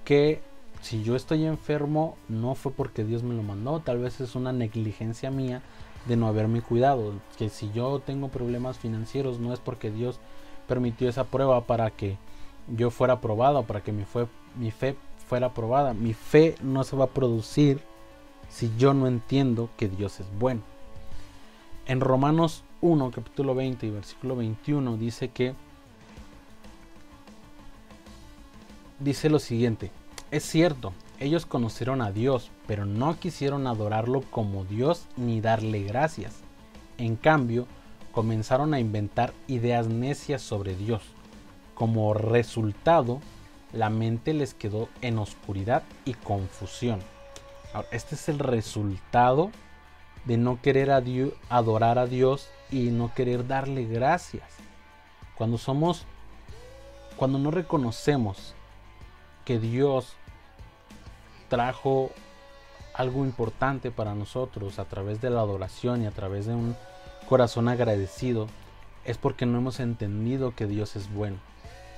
que 0.05 0.41
si 0.81 1.03
yo 1.03 1.17
estoy 1.17 1.45
enfermo 1.45 2.17
no 2.29 2.55
fue 2.55 2.73
porque 2.73 3.05
Dios 3.05 3.23
me 3.23 3.35
lo 3.35 3.43
mandó, 3.43 3.81
tal 3.81 3.99
vez 3.99 4.21
es 4.21 4.35
una 4.35 4.53
negligencia 4.53 5.31
mía 5.31 5.63
de 6.07 6.17
no 6.17 6.27
haberme 6.27 6.61
cuidado, 6.61 7.13
que 7.39 7.49
si 7.49 7.71
yo 7.73 8.01
tengo 8.01 8.29
problemas 8.29 8.79
financieros 8.79 9.39
no 9.39 9.55
es 9.55 9.61
porque 9.61 9.91
Dios 9.91 10.21
permitió 10.67 11.09
esa 11.09 11.25
prueba 11.25 11.63
para 11.63 11.91
que 11.91 12.17
yo 12.69 12.91
fuera 12.91 13.15
aprobado, 13.15 13.65
para 13.65 13.83
que 13.83 13.93
mi, 13.93 14.05
mi 14.57 14.71
fe 14.71 14.97
fuera 15.29 15.49
aprobada. 15.49 15.95
Mi 15.95 16.15
fe 16.15 16.55
no 16.63 16.85
se 16.85 16.97
va 16.97 17.05
a 17.05 17.11
producir 17.11 17.81
si 18.49 18.71
yo 18.79 18.95
no 18.95 19.07
entiendo 19.07 19.71
que 19.77 19.89
Dios 19.89 20.21
es 20.21 20.27
bueno. 20.39 20.63
En 21.87 22.01
Romanos 22.01 22.65
1, 22.81 23.11
capítulo 23.11 23.55
20 23.55 23.87
y 23.87 23.91
versículo 23.91 24.37
21 24.37 24.97
dice 24.97 25.29
que 25.29 25.55
dice 29.01 29.29
lo 29.29 29.39
siguiente, 29.39 29.91
es 30.31 30.45
cierto, 30.45 30.93
ellos 31.21 31.47
conocieron 31.47 32.01
a 32.01 32.11
Dios, 32.11 32.51
pero 32.67 32.87
no 32.87 33.19
quisieron 33.19 33.67
adorarlo 33.67 34.23
como 34.31 34.65
Dios 34.65 35.07
ni 35.17 35.41
darle 35.41 35.83
gracias. 35.83 36.37
En 36.99 37.17
cambio, 37.17 37.67
comenzaron 38.15 38.75
a 38.75 38.81
inventar 38.81 39.35
ideas 39.49 39.89
necias 39.89 40.41
sobre 40.41 40.77
Dios. 40.77 41.03
Como 41.75 42.15
resultado, 42.15 43.21
la 43.73 43.91
mente 43.91 44.33
les 44.33 44.55
quedó 44.55 44.89
en 45.01 45.19
oscuridad 45.19 45.83
y 46.05 46.15
confusión. 46.15 47.01
este 47.91 48.15
es 48.15 48.29
el 48.29 48.39
resultado 48.39 49.51
de 50.25 50.37
no 50.37 50.63
querer 50.63 50.93
adorar 51.49 51.99
a 51.99 52.07
Dios 52.07 52.49
y 52.71 52.91
no 52.91 53.13
querer 53.13 53.49
darle 53.49 53.85
gracias. 53.85 54.49
Cuando 55.37 55.59
somos, 55.59 56.07
cuando 57.17 57.39
no 57.39 57.51
reconocemos 57.51 58.55
que 59.45 59.59
Dios 59.59 60.15
trajo 61.49 62.11
algo 62.95 63.25
importante 63.25 63.91
para 63.91 64.15
nosotros 64.15 64.79
a 64.79 64.85
través 64.85 65.21
de 65.21 65.31
la 65.31 65.41
adoración 65.41 66.03
y 66.03 66.07
a 66.07 66.13
través 66.13 66.47
de 66.47 66.55
un 66.55 66.77
corazón 67.25 67.69
agradecido, 67.69 68.49
es 69.05 69.19
porque 69.19 69.47
no 69.47 69.59
hemos 69.59 69.81
entendido 69.81 70.55
que 70.55 70.67
Dios 70.67 70.97
es 70.97 71.13
bueno. 71.13 71.37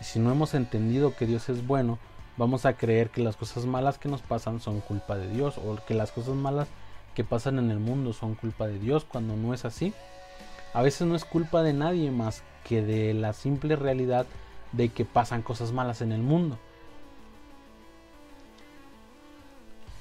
Y 0.01 0.05
si 0.05 0.19
no 0.19 0.31
hemos 0.31 0.55
entendido 0.55 1.15
que 1.15 1.27
Dios 1.27 1.49
es 1.49 1.67
bueno, 1.67 1.99
vamos 2.37 2.67
a 2.67 2.75
creer 2.75 3.11
que 3.11 3.23
las 3.23 3.37
cosas 3.37 3.67
malas 3.67 3.99
que 3.99 4.09
nos 4.09 4.23
pasan 4.23 4.61
son 4.61 4.81
culpa 4.81 5.17
de 5.17 5.29
Dios 5.29 5.59
o 5.59 5.77
que 5.87 5.95
las 5.95 6.13
cosas 6.13 6.35
malas 6.35 6.69
que 7.15 7.25
pasan 7.25 7.59
en 7.59 7.71
el 7.71 7.79
mundo 7.79 8.13
son 8.13 8.35
culpa 8.35 8.67
de 8.67 8.79
Dios 8.79 9.05
cuando 9.05 9.37
no 9.37 9.55
es 9.55 9.65
así. 9.65 9.95
A 10.75 10.83
veces 10.83 11.07
no 11.07 11.17
es 11.17 11.25
culpa 11.25 11.63
de 11.63 11.73
nadie 11.73 12.11
más 12.11 12.43
que 12.65 12.83
de 12.83 13.15
la 13.15 13.33
simple 13.33 13.77
realidad 13.77 14.27
de 14.73 14.91
que 14.91 15.05
pasan 15.05 15.43
cosas 15.43 15.73
malas 15.73 16.03
en 16.03 16.13
el 16.13 16.21
mundo. 16.21 16.59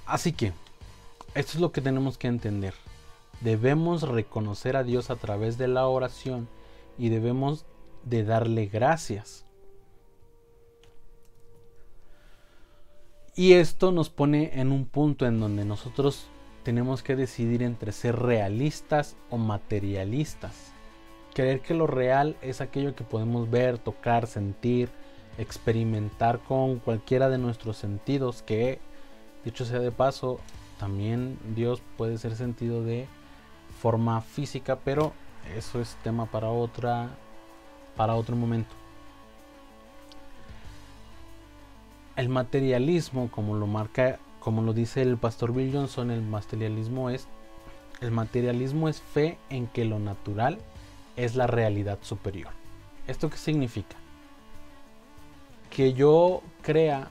Así 0.06 0.34
que, 0.34 0.52
esto 1.34 1.54
es 1.54 1.60
lo 1.60 1.72
que 1.72 1.82
tenemos 1.82 2.18
que 2.18 2.28
entender. 2.28 2.74
Debemos 3.42 4.04
reconocer 4.04 4.76
a 4.76 4.84
Dios 4.84 5.10
a 5.10 5.16
través 5.16 5.58
de 5.58 5.68
la 5.68 5.88
oración 5.88 6.48
y 6.98 7.10
debemos 7.10 7.66
de 8.04 8.24
darle 8.24 8.68
gracias. 8.68 9.46
Y 13.36 13.54
esto 13.54 13.92
nos 13.92 14.10
pone 14.10 14.62
en 14.62 14.72
un 14.72 14.86
punto 14.86 15.26
en 15.26 15.40
donde 15.42 15.66
nosotros 15.66 16.28
tenemos 16.64 17.04
que 17.04 17.18
decidir 17.18 17.64
entre 17.64 17.92
ser 17.92 18.16
realistas 18.16 19.18
o 19.30 19.38
materialistas. 19.38 20.72
Creer 21.34 21.60
que 21.60 21.74
lo 21.74 21.86
real 21.86 22.38
es 22.42 22.62
aquello 22.62 22.96
que 22.96 23.04
podemos 23.04 23.52
ver, 23.52 23.78
tocar, 23.78 24.26
sentir, 24.26 24.90
experimentar 25.38 26.40
con 26.40 26.80
cualquiera 26.80 27.30
de 27.30 27.38
nuestros 27.38 27.76
sentidos, 27.76 28.42
que 28.42 28.80
dicho 29.44 29.66
sea 29.66 29.80
de 29.80 29.92
paso, 29.92 30.40
también 30.80 31.38
Dios 31.56 31.82
puede 31.98 32.18
ser 32.18 32.36
sentido 32.36 32.84
de 32.84 33.06
forma 33.80 34.22
física, 34.22 34.78
pero 34.84 35.14
eso 35.56 35.80
es 35.80 35.96
tema 36.04 36.26
para 36.26 36.50
otra 36.50 37.10
para 37.96 38.16
otro 38.16 38.36
momento. 38.36 38.76
El 42.16 42.30
materialismo, 42.30 43.30
como 43.30 43.56
lo 43.56 43.68
marca, 43.68 44.20
como 44.40 44.62
lo 44.62 44.74
dice 44.74 45.02
el 45.02 45.18
pastor 45.18 45.54
Bill 45.54 45.74
Johnson, 45.74 46.12
el 46.12 46.22
materialismo 46.22 47.10
es 47.10 47.28
el 48.02 48.12
materialismo 48.12 48.90
es 48.90 49.02
fe 49.02 49.38
en 49.50 49.68
que 49.68 49.86
lo 49.86 50.00
natural 50.00 50.60
es 51.16 51.36
la 51.36 51.48
realidad 51.48 52.00
superior. 52.02 52.52
¿Esto 53.08 53.30
qué 53.30 53.38
significa? 53.38 53.96
Que 55.70 55.94
yo 55.94 56.42
crea 56.62 57.10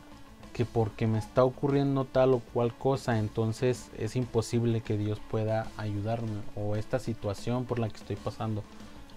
que 0.54 0.64
porque 0.64 1.08
me 1.08 1.18
está 1.18 1.44
ocurriendo 1.44 2.04
tal 2.04 2.32
o 2.32 2.38
cual 2.38 2.73
cosa, 2.73 3.18
entonces 3.18 3.90
es 3.99 4.14
imposible 4.14 4.80
que 4.80 4.96
Dios 4.96 5.18
pueda 5.30 5.66
ayudarme 5.76 6.40
o 6.54 6.76
esta 6.76 7.00
situación 7.00 7.64
por 7.64 7.80
la 7.80 7.88
que 7.88 7.96
estoy 7.96 8.16
pasando 8.16 8.62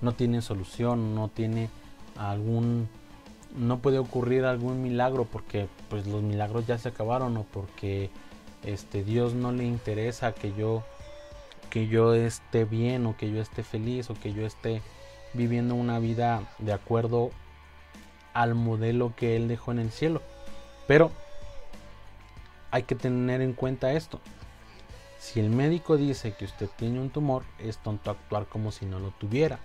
no 0.02 0.14
tiene 0.14 0.42
solución, 0.42 1.16
no 1.16 1.30
tiene 1.30 1.70
algún 2.18 2.90
no 3.56 3.80
puede 3.80 4.00
ocurrir 4.00 4.46
algún 4.46 4.82
milagro 4.82 5.26
porque 5.26 5.68
pues 5.90 6.08
los 6.08 6.22
milagros 6.24 6.66
ya 6.68 6.78
se 6.80 6.90
acabaron 6.90 7.38
o 7.38 7.44
porque 7.44 8.10
este 8.64 9.04
Dios 9.04 9.36
no 9.36 9.52
le 9.52 9.64
interesa 9.64 10.34
que 10.34 10.54
yo 10.54 10.84
que 11.70 11.88
yo 11.88 12.16
esté 12.16 12.66
bien 12.66 13.06
o 13.06 13.16
que 13.16 13.32
yo 13.32 13.42
esté 13.42 13.64
feliz 13.64 14.10
o 14.10 14.16
que 14.16 14.34
yo 14.34 14.46
esté 14.46 14.82
viviendo 15.34 15.76
una 15.76 16.00
vida 16.00 16.42
de 16.58 16.74
acuerdo 16.74 17.30
al 18.34 18.56
modelo 18.56 19.14
que 19.16 19.36
él 19.36 19.48
dejó 19.48 19.72
en 19.72 19.80
el 19.80 19.92
cielo. 19.92 20.22
Pero 20.88 21.12
hay 22.72 22.84
que 22.84 22.96
tener 22.96 23.42
en 23.42 23.54
cuenta 23.54 23.94
esto. 23.94 24.20
Si 25.20 25.40
el 25.40 25.50
médico 25.50 25.98
dice 25.98 26.34
que 26.34 26.46
usted 26.46 26.70
tiene 26.76 27.00
un 27.00 27.10
tumor, 27.10 27.44
es 27.60 27.78
tonto 27.78 28.12
actuar 28.12 28.46
como 28.46 28.72
si 28.72 28.86
no 28.86 29.00
lo 29.00 29.12
tuviera. 29.12 29.60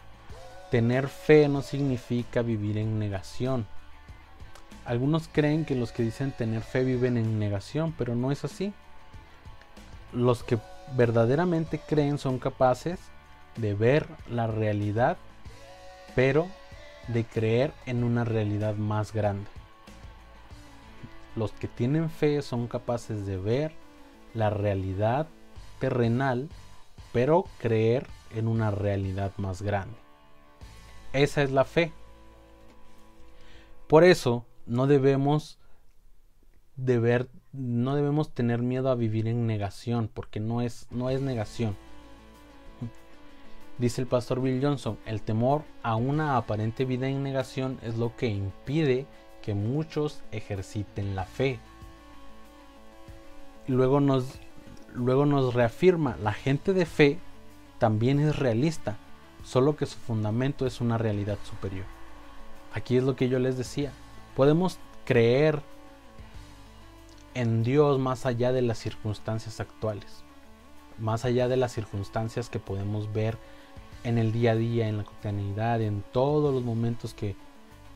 Tener 0.70 1.08
fe 1.08 1.48
no 1.48 1.62
significa 1.62 2.42
vivir 2.42 2.78
en 2.78 2.98
negación. 2.98 3.66
Algunos 4.84 5.28
creen 5.28 5.64
que 5.64 5.76
los 5.76 5.92
que 5.92 6.02
dicen 6.02 6.32
tener 6.32 6.62
fe 6.62 6.82
viven 6.82 7.16
en 7.16 7.38
negación, 7.38 7.94
pero 7.96 8.16
no 8.16 8.32
es 8.32 8.44
así. 8.44 8.72
Los 10.12 10.42
que 10.42 10.58
verdaderamente 10.96 11.78
creen 11.78 12.18
son 12.18 12.38
capaces 12.38 12.98
de 13.56 13.74
ver 13.74 14.08
la 14.28 14.46
realidad, 14.46 15.18
pero 16.14 16.48
de 17.08 17.24
creer 17.24 17.72
en 17.86 18.04
una 18.04 18.24
realidad 18.24 18.74
más 18.74 19.12
grande. 19.12 19.48
Los 21.36 21.52
que 21.52 21.68
tienen 21.68 22.10
fe 22.10 22.42
son 22.42 22.66
capaces 22.66 23.26
de 23.26 23.36
ver 23.36 23.72
la 24.34 24.50
realidad 24.50 25.26
terrenal, 25.78 26.48
pero 27.12 27.44
creer 27.58 28.06
en 28.34 28.48
una 28.48 28.70
realidad 28.70 29.32
más 29.36 29.62
grande. 29.62 29.96
Esa 31.12 31.42
es 31.42 31.50
la 31.50 31.64
fe. 31.64 31.92
Por 33.88 34.04
eso 34.04 34.46
no 34.66 34.86
debemos 34.86 35.58
no 37.52 37.94
debemos 37.94 38.32
tener 38.32 38.62
miedo 38.62 38.90
a 38.90 38.94
vivir 38.94 39.28
en 39.28 39.46
negación, 39.46 40.08
porque 40.12 40.40
no 40.40 40.62
es, 40.62 40.86
no 40.90 41.10
es 41.10 41.20
negación. 41.20 41.76
Dice 43.78 44.00
el 44.00 44.06
pastor 44.06 44.40
Bill 44.40 44.62
Johnson, 44.62 44.98
el 45.06 45.22
temor 45.22 45.62
a 45.82 45.96
una 45.96 46.36
aparente 46.36 46.84
vida 46.84 47.08
en 47.08 47.22
negación 47.22 47.78
es 47.82 47.96
lo 47.96 48.16
que 48.16 48.28
impide 48.28 49.06
que 49.42 49.54
muchos 49.54 50.20
ejerciten 50.30 51.14
la 51.14 51.24
fe. 51.24 51.58
Luego 53.66 54.00
nos, 54.00 54.38
luego 54.94 55.26
nos 55.26 55.54
reafirma, 55.54 56.16
la 56.22 56.32
gente 56.32 56.72
de 56.72 56.86
fe 56.86 57.18
también 57.78 58.20
es 58.20 58.38
realista, 58.38 58.96
solo 59.44 59.76
que 59.76 59.86
su 59.86 59.98
fundamento 59.98 60.66
es 60.66 60.80
una 60.80 60.98
realidad 60.98 61.38
superior. 61.44 61.84
Aquí 62.72 62.96
es 62.96 63.04
lo 63.04 63.16
que 63.16 63.28
yo 63.28 63.38
les 63.38 63.58
decía, 63.58 63.92
podemos 64.34 64.78
creer 65.04 65.60
en 67.34 67.62
Dios 67.62 67.98
más 67.98 68.26
allá 68.26 68.52
de 68.52 68.62
las 68.62 68.78
circunstancias 68.78 69.60
actuales, 69.60 70.24
más 70.98 71.24
allá 71.24 71.48
de 71.48 71.56
las 71.56 71.72
circunstancias 71.72 72.48
que 72.48 72.58
podemos 72.58 73.12
ver 73.12 73.36
en 74.04 74.18
el 74.18 74.32
día 74.32 74.52
a 74.52 74.56
día, 74.56 74.88
en 74.88 74.98
la 74.98 75.04
cotidianidad, 75.04 75.80
en 75.80 76.02
todos 76.12 76.52
los 76.52 76.62
momentos 76.62 77.14
que, 77.14 77.36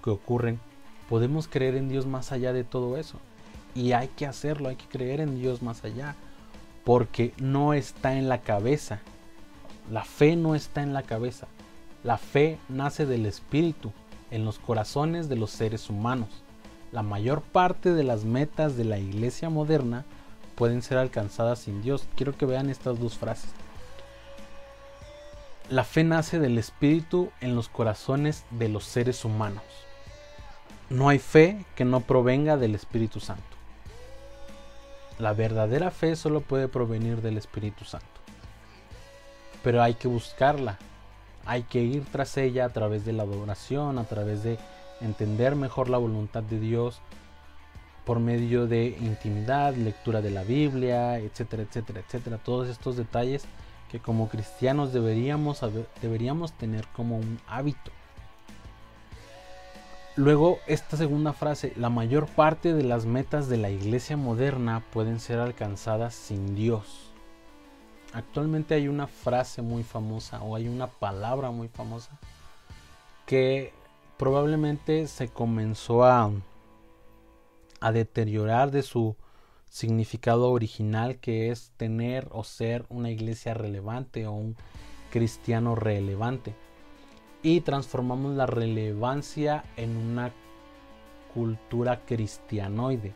que 0.03 0.11
ocurren 0.11 0.61
podemos 1.09 1.49
creer 1.49 1.75
en 1.77 1.89
Dios 1.89 2.07
más 2.07 2.33
allá 2.33 2.53
de 2.53 2.65
todo 2.65 2.97
eso. 2.97 3.19
Y 3.75 3.93
hay 3.93 4.09
que 4.09 4.27
hacerlo, 4.27 4.69
hay 4.69 4.77
que 4.77 4.87
creer 4.87 5.21
en 5.21 5.39
Dios 5.39 5.63
más 5.63 5.85
allá. 5.85 6.17
porque 6.85 7.35
no 7.39 7.75
está 7.75 8.13
en 8.17 8.29
la 8.29 8.43
cabeza. 8.43 9.01
La 9.91 10.05
fe 10.05 10.37
no 10.37 10.55
está 10.55 10.83
en 10.83 10.93
la 10.93 11.03
cabeza. 11.03 11.49
La 12.05 12.17
fe 12.17 12.59
nace 12.69 13.07
del 13.07 13.27
Espíritu, 13.27 13.91
en 14.31 14.45
los 14.45 14.61
corazones 14.61 15.29
de 15.29 15.35
los 15.35 15.51
seres 15.51 15.91
humanos. 15.91 16.29
La 16.93 17.03
mayor 17.03 17.43
parte 17.43 17.93
de 17.93 18.05
las 18.05 18.25
metas 18.25 18.77
de 18.77 18.85
la 18.85 18.99
iglesia 18.99 19.51
moderna 19.51 20.05
pueden 20.55 20.81
ser 20.81 20.99
alcanzadas 20.99 21.59
sin 21.59 21.83
Dios. 21.83 22.07
Quiero 22.15 22.37
que 22.37 22.47
vean 22.47 22.71
estas 22.71 23.01
dos 23.01 23.19
frases. 23.19 23.51
La 25.69 25.83
fe 25.83 26.05
nace 26.05 26.39
del 26.39 26.59
Espíritu 26.59 27.31
en 27.41 27.57
los 27.57 27.69
corazones 27.69 28.45
de 28.53 28.69
los 28.69 28.85
seres 28.85 29.25
humanos. 29.25 29.65
No 30.89 31.09
hay 31.09 31.19
fe 31.19 31.65
que 31.75 31.85
no 31.85 32.01
provenga 32.01 32.57
del 32.57 32.77
Espíritu 32.77 33.19
Santo. 33.19 33.43
La 35.19 35.33
verdadera 35.33 35.91
fe 35.91 36.15
solo 36.15 36.43
puede 36.43 36.69
provenir 36.69 37.23
del 37.23 37.39
Espíritu 37.39 37.85
Santo. 37.85 38.07
Pero 39.65 39.83
hay 39.83 39.95
que 39.95 40.07
buscarla. 40.07 40.79
Hay 41.45 41.63
que 41.65 41.83
ir 41.83 42.05
tras 42.13 42.37
ella 42.37 42.67
a 42.67 42.69
través 42.69 43.05
de 43.05 43.13
la 43.13 43.25
adoración, 43.25 43.99
a 43.99 44.05
través 44.05 44.45
de 44.45 44.59
entender 45.01 45.57
mejor 45.57 45.89
la 45.89 45.99
voluntad 45.99 46.45
de 46.45 46.61
Dios 46.61 47.01
por 48.05 48.21
medio 48.21 48.69
de 48.69 48.97
intimidad, 49.01 49.75
lectura 49.75 50.23
de 50.23 50.31
la 50.31 50.45
Biblia, 50.45 51.19
etcétera, 51.19 51.65
etcétera, 51.65 52.01
etcétera. 52.01 52.39
Todos 52.39 52.69
estos 52.69 52.97
detalles 52.97 53.45
que 53.91 53.99
como 53.99 54.29
cristianos 54.29 54.93
deberíamos, 54.93 55.61
deberíamos 56.01 56.53
tener 56.53 56.87
como 56.89 57.17
un 57.17 57.41
hábito. 57.49 57.91
Luego, 60.17 60.61
esta 60.67 60.97
segunda 60.97 61.35
frase, 61.35 61.75
la 61.77 61.91
mayor 61.91 62.27
parte 62.27 62.73
de 62.73 62.83
las 62.83 63.05
metas 63.05 63.51
de 63.51 63.59
la 63.59 63.69
iglesia 63.69 64.17
moderna 64.17 64.83
pueden 64.91 65.21
ser 65.21 65.39
alcanzadas 65.39 66.15
sin 66.15 66.55
Dios. 66.55 67.13
Actualmente 68.15 68.75
hay 68.75 68.89
una 68.89 69.09
frase 69.09 69.61
muy 69.61 69.83
famosa 69.83 70.43
o 70.43 70.57
hay 70.57 70.69
una 70.69 70.87
palabra 70.87 71.51
muy 71.51 71.69
famosa 71.69 72.19
que 73.27 73.75
probablemente 74.17 75.07
se 75.07 75.29
comenzó 75.29 76.05
a, 76.05 76.31
a 77.81 77.93
deteriorar 77.93 78.71
de 78.71 78.83
su 78.83 79.17
significado 79.69 80.51
original 80.51 81.19
que 81.19 81.51
es 81.51 81.73
tener 81.77 82.27
o 82.31 82.43
ser 82.43 82.87
una 82.89 83.11
iglesia 83.11 83.53
relevante 83.53 84.27
o 84.27 84.33
un 84.33 84.57
cristiano 85.11 85.75
relevante. 85.75 86.55
Y 87.47 87.61
transformamos 87.61 88.35
la 88.35 88.47
relevancia 88.47 89.63
en 89.77 89.97
una 89.97 90.33
cultura 91.33 92.01
cristianoide. 92.05 93.15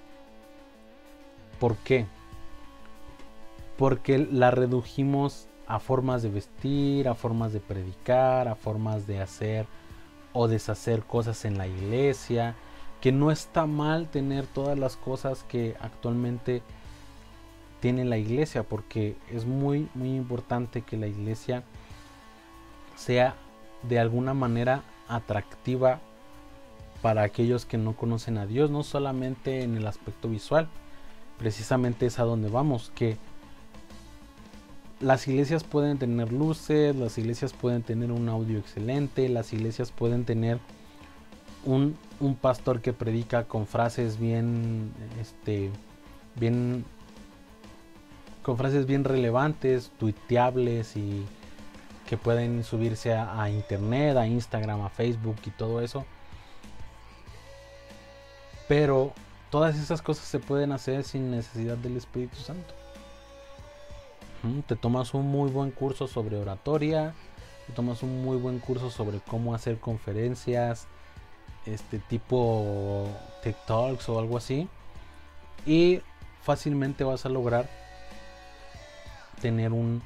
¿Por 1.59 1.75
qué? 1.79 2.07
Porque 3.77 4.19
la 4.19 4.53
redujimos 4.53 5.49
a 5.67 5.81
formas 5.81 6.23
de 6.23 6.29
vestir, 6.29 7.09
a 7.09 7.17
formas 7.17 7.53
de 7.53 7.59
predicar, 7.59 8.47
a 8.47 8.55
formas 8.55 9.09
de 9.09 9.21
hacer 9.21 9.67
o 10.33 10.47
deshacer 10.47 11.03
cosas 11.03 11.45
en 11.45 11.59
la 11.59 11.67
iglesia, 11.67 12.55
que 13.01 13.11
no 13.11 13.33
está 13.33 13.67
mal 13.67 14.07
tener 14.11 14.47
todas 14.47 14.79
las 14.79 14.97
cosas 14.97 15.43
que 15.49 15.75
actualmente 15.81 16.63
tiene 17.81 18.05
la 18.05 18.17
iglesia, 18.17 18.63
porque 18.63 19.17
es 19.29 19.45
muy, 19.45 19.89
muy 19.95 20.15
importante 20.15 20.83
que 20.83 20.97
la 20.97 21.09
iglesia 21.09 21.65
sea 22.95 23.35
de 23.83 23.99
alguna 23.99 24.35
manera 24.35 24.83
atractiva 25.09 26.01
para 27.03 27.23
aquellos 27.23 27.65
que 27.65 27.79
no 27.79 27.97
conocen 27.97 28.39
a 28.39 28.47
Dios, 28.47 28.71
no 28.71 28.83
solamente 28.83 29.63
en 29.63 29.77
el 29.77 29.87
aspecto 29.87 30.29
visual, 30.29 30.69
precisamente 31.39 32.07
es 32.07 32.19
a 32.19 32.25
donde 32.25 32.51
vamos, 32.51 32.93
que 32.95 33.17
las 35.01 35.27
iglesias 35.27 35.65
pueden 35.65 35.99
tener 35.99 36.33
luces, 36.33 36.95
las 36.95 37.17
iglesias 37.17 37.55
pueden 37.55 37.83
tener 37.83 38.13
un 38.13 38.29
audio 38.29 38.59
excelente, 38.59 39.29
las 39.31 39.53
iglesias 39.53 39.91
pueden 39.93 40.25
tener 40.25 40.59
un, 41.65 41.97
pastor 42.41 42.81
que 42.81 42.93
predica 42.93 43.45
con 43.45 43.67
frases 43.67 44.19
bien, 44.19 44.93
este, 45.21 45.71
bien, 46.37 46.85
con 48.43 48.59
frases 48.59 48.87
bien 48.87 49.05
relevantes, 49.05 49.91
tuiteables 49.99 50.97
y 50.97 51.25
que 52.11 52.17
pueden 52.17 52.65
subirse 52.65 53.15
a, 53.15 53.49
internet, 53.51 54.17
a 54.17 54.27
Instagram, 54.27 54.81
a 54.81 54.89
Facebook 54.89 55.37
y 55.47 55.51
todo 55.51 55.81
eso. 55.81 56.05
Pero 58.67 59.13
todas 59.49 59.77
esas 59.77 60.03
cosas 60.03 60.25
se 60.25 60.41
pueden 60.41 60.73
hacer 60.73 61.05
sin 61.05 61.31
necesidad 61.31 61.77
del 61.77 61.97
Espíritu 61.97 62.35
Santo. 62.35 62.75
Te 64.67 64.75
tomas 64.75 65.15
un 65.15 65.29
muy 65.29 65.53
buen 65.53 65.71
curso 65.71 66.09
sobre 66.09 66.37
oratoria, 66.37 67.15
te 67.69 67.75
tomas 67.75 68.03
un 68.03 68.25
muy 68.25 68.37
buen 68.39 68.59
curso 68.59 68.91
sobre 68.91 69.21
cómo 69.21 69.55
hacer 69.55 69.79
conferencias, 69.79 70.89
este 71.67 72.01
tipo 72.01 73.07
TikToks 73.45 74.09
o 74.09 74.19
algo 74.19 74.37
así 74.37 74.69
y 75.65 76.01
fácilmente 76.43 77.05
vas 77.05 77.25
a 77.25 77.29
lograr 77.29 77.71
tener 79.41 79.73
un 79.73 80.03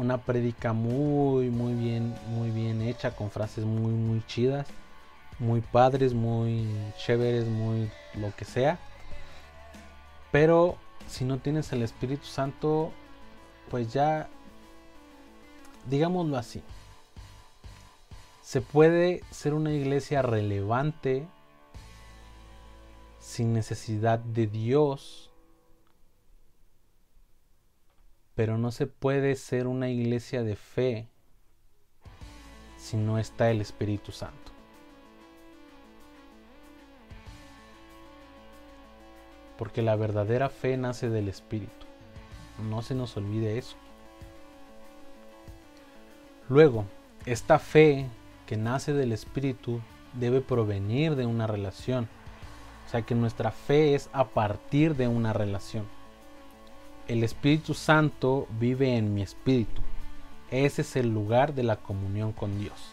una 0.00 0.18
prédica 0.18 0.72
muy 0.72 1.50
muy 1.50 1.74
bien 1.74 2.14
muy 2.28 2.50
bien 2.50 2.80
hecha 2.80 3.14
con 3.14 3.30
frases 3.30 3.64
muy 3.64 3.92
muy 3.92 4.24
chidas 4.26 4.66
muy 5.38 5.60
padres 5.60 6.14
muy 6.14 6.66
chéveres 6.98 7.46
muy 7.46 7.90
lo 8.14 8.34
que 8.34 8.44
sea. 8.44 8.78
Pero 10.32 10.76
si 11.06 11.24
no 11.24 11.38
tienes 11.38 11.72
el 11.72 11.82
Espíritu 11.82 12.24
Santo 12.24 12.92
pues 13.70 13.92
ya 13.92 14.28
digámoslo 15.86 16.36
así 16.36 16.62
se 18.42 18.60
puede 18.60 19.22
ser 19.30 19.54
una 19.54 19.72
iglesia 19.72 20.22
relevante 20.22 21.28
sin 23.20 23.52
necesidad 23.52 24.18
de 24.18 24.48
Dios, 24.48 25.29
pero 28.40 28.56
no 28.56 28.72
se 28.72 28.86
puede 28.86 29.36
ser 29.36 29.66
una 29.66 29.90
iglesia 29.90 30.42
de 30.42 30.56
fe 30.56 31.06
si 32.78 32.96
no 32.96 33.18
está 33.18 33.50
el 33.50 33.60
Espíritu 33.60 34.12
Santo. 34.12 34.50
Porque 39.58 39.82
la 39.82 39.94
verdadera 39.94 40.48
fe 40.48 40.78
nace 40.78 41.10
del 41.10 41.28
Espíritu. 41.28 41.86
No 42.70 42.80
se 42.80 42.94
nos 42.94 43.14
olvide 43.18 43.58
eso. 43.58 43.76
Luego, 46.48 46.86
esta 47.26 47.58
fe 47.58 48.06
que 48.46 48.56
nace 48.56 48.94
del 48.94 49.12
Espíritu 49.12 49.82
debe 50.14 50.40
provenir 50.40 51.14
de 51.14 51.26
una 51.26 51.46
relación. 51.46 52.08
O 52.86 52.90
sea 52.90 53.02
que 53.02 53.14
nuestra 53.14 53.50
fe 53.50 53.94
es 53.94 54.08
a 54.14 54.28
partir 54.28 54.96
de 54.96 55.08
una 55.08 55.34
relación. 55.34 55.99
El 57.10 57.24
Espíritu 57.24 57.74
Santo 57.74 58.46
vive 58.60 58.96
en 58.96 59.12
mi 59.14 59.22
espíritu. 59.22 59.82
Ese 60.52 60.82
es 60.82 60.94
el 60.94 61.12
lugar 61.12 61.54
de 61.54 61.64
la 61.64 61.74
comunión 61.74 62.30
con 62.30 62.56
Dios. 62.60 62.92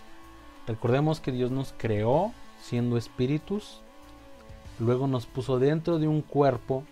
Recordemos 0.66 1.20
que 1.20 1.32
Dios 1.32 1.52
nos 1.52 1.72
creó 1.78 2.34
siendo 2.60 2.98
espíritus, 2.98 3.80
luego 4.80 5.06
nos 5.06 5.28
puso 5.28 5.60
dentro 5.60 6.00
de 6.00 6.08
un 6.08 6.24
cuerpo 6.24 6.84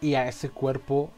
y 0.00 0.14
a 0.14 0.28
ese 0.28 0.48
cuerpo 0.48 1.10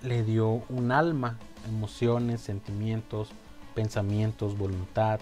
le 0.00 0.22
dio 0.22 0.62
un 0.68 0.92
alma, 0.92 1.36
emociones, 1.66 2.40
sentimientos, 2.40 3.30
pensamientos, 3.74 4.56
voluntad, 4.56 5.18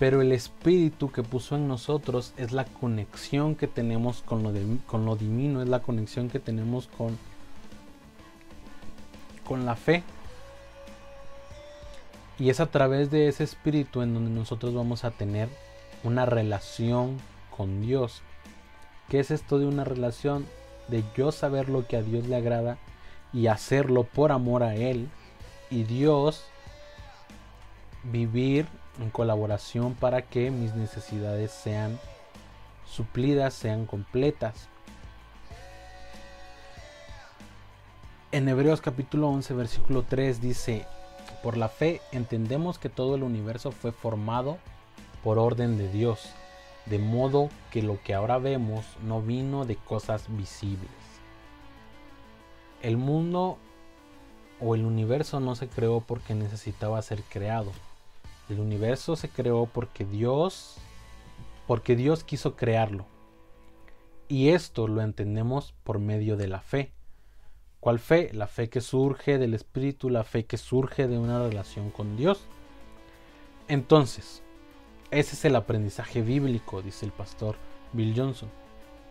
Pero 0.00 0.22
el 0.22 0.32
espíritu 0.32 1.12
que 1.12 1.22
puso 1.22 1.56
en 1.56 1.68
nosotros 1.68 2.32
es 2.38 2.52
la 2.52 2.64
conexión 2.64 3.54
que 3.54 3.66
tenemos 3.66 4.22
con 4.22 4.42
lo, 4.42 4.50
con 4.86 5.04
lo 5.04 5.14
divino, 5.14 5.60
es 5.60 5.68
la 5.68 5.80
conexión 5.80 6.30
que 6.30 6.40
tenemos 6.40 6.88
con, 6.88 7.18
con 9.46 9.66
la 9.66 9.76
fe. 9.76 10.02
Y 12.38 12.48
es 12.48 12.60
a 12.60 12.70
través 12.70 13.10
de 13.10 13.28
ese 13.28 13.44
espíritu 13.44 14.00
en 14.00 14.14
donde 14.14 14.30
nosotros 14.30 14.72
vamos 14.72 15.04
a 15.04 15.10
tener 15.10 15.50
una 16.02 16.24
relación 16.24 17.18
con 17.54 17.82
Dios. 17.82 18.22
¿Qué 19.10 19.20
es 19.20 19.30
esto 19.30 19.58
de 19.58 19.66
una 19.66 19.84
relación? 19.84 20.46
De 20.88 21.04
yo 21.14 21.30
saber 21.30 21.68
lo 21.68 21.86
que 21.86 21.98
a 21.98 22.02
Dios 22.02 22.26
le 22.26 22.36
agrada 22.36 22.78
y 23.34 23.48
hacerlo 23.48 24.04
por 24.04 24.32
amor 24.32 24.62
a 24.62 24.76
Él. 24.76 25.10
Y 25.70 25.82
Dios 25.82 26.42
vivir 28.02 28.66
en 28.98 29.10
colaboración 29.10 29.94
para 29.94 30.22
que 30.22 30.50
mis 30.50 30.74
necesidades 30.74 31.50
sean 31.52 31.98
suplidas, 32.86 33.54
sean 33.54 33.86
completas. 33.86 34.68
En 38.32 38.48
Hebreos 38.48 38.80
capítulo 38.80 39.28
11 39.28 39.54
versículo 39.54 40.02
3 40.02 40.40
dice, 40.40 40.86
por 41.42 41.56
la 41.56 41.68
fe 41.68 42.00
entendemos 42.12 42.78
que 42.78 42.88
todo 42.88 43.14
el 43.14 43.22
universo 43.22 43.72
fue 43.72 43.92
formado 43.92 44.58
por 45.24 45.38
orden 45.38 45.78
de 45.78 45.90
Dios, 45.90 46.30
de 46.86 46.98
modo 46.98 47.48
que 47.70 47.82
lo 47.82 48.00
que 48.02 48.14
ahora 48.14 48.38
vemos 48.38 48.84
no 49.02 49.22
vino 49.22 49.64
de 49.64 49.76
cosas 49.76 50.24
visibles. 50.28 50.90
El 52.82 52.96
mundo 52.96 53.58
o 54.60 54.74
el 54.74 54.84
universo 54.84 55.40
no 55.40 55.54
se 55.54 55.68
creó 55.68 56.00
porque 56.00 56.34
necesitaba 56.34 57.00
ser 57.02 57.22
creado. 57.22 57.72
El 58.50 58.60
universo 58.60 59.16
se 59.16 59.30
creó 59.30 59.66
porque 59.66 60.04
Dios 60.04 60.76
porque 61.70 61.94
Dios 61.94 62.24
quiso 62.24 62.56
crearlo. 62.56 63.06
Y 64.26 64.48
esto 64.48 64.88
lo 64.88 65.02
entendemos 65.02 65.72
por 65.84 66.00
medio 66.00 66.36
de 66.36 66.48
la 66.48 66.60
fe. 66.60 66.92
¿Cuál 67.78 68.00
fe? 68.00 68.30
La 68.32 68.48
fe 68.48 68.68
que 68.68 68.80
surge 68.80 69.38
del 69.38 69.54
Espíritu, 69.54 70.10
la 70.10 70.24
fe 70.24 70.46
que 70.46 70.56
surge 70.56 71.06
de 71.06 71.16
una 71.16 71.38
relación 71.38 71.90
con 71.90 72.16
Dios. 72.16 72.40
Entonces, 73.68 74.42
ese 75.12 75.36
es 75.36 75.44
el 75.44 75.54
aprendizaje 75.54 76.22
bíblico, 76.22 76.82
dice 76.82 77.06
el 77.06 77.12
pastor 77.12 77.54
Bill 77.92 78.14
Johnson. 78.16 78.50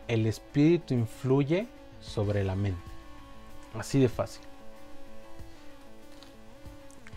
El 0.09 0.25
espíritu 0.25 0.93
influye 0.93 1.65
sobre 2.01 2.43
la 2.43 2.55
mente. 2.55 2.91
Así 3.73 4.01
de 4.01 4.09
fácil. 4.09 4.48